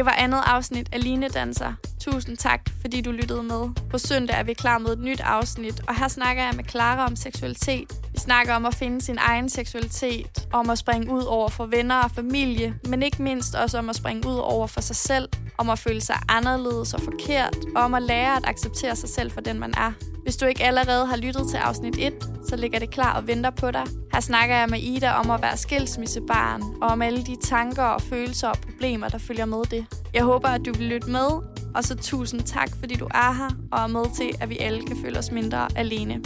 [0.00, 1.72] Det var andet afsnit af Line Danser.
[2.00, 3.68] Tusind tak, fordi du lyttede med.
[3.90, 7.06] På søndag er vi klar med et nyt afsnit, og her snakker jeg med Clara
[7.06, 7.92] om seksualitet.
[8.12, 11.96] Vi snakker om at finde sin egen seksualitet, om at springe ud over for venner
[11.96, 15.28] og familie, men ikke mindst også om at springe ud over for sig selv,
[15.58, 19.30] om at føle sig anderledes og forkert, og om at lære at acceptere sig selv
[19.30, 19.92] for den, man er.
[20.22, 22.12] Hvis du ikke allerede har lyttet til afsnit 1,
[22.48, 23.84] så ligger det klar og venter på dig.
[24.12, 28.02] Her snakker jeg med Ida om at være skilsmissebarn, og om alle de tanker og
[28.02, 29.86] følelser og problemer, der følger med det.
[30.14, 31.28] Jeg håber, at du vil lytte med,
[31.74, 34.86] og så tusind tak, fordi du er her og er med til, at vi alle
[34.86, 36.22] kan føle os mindre alene.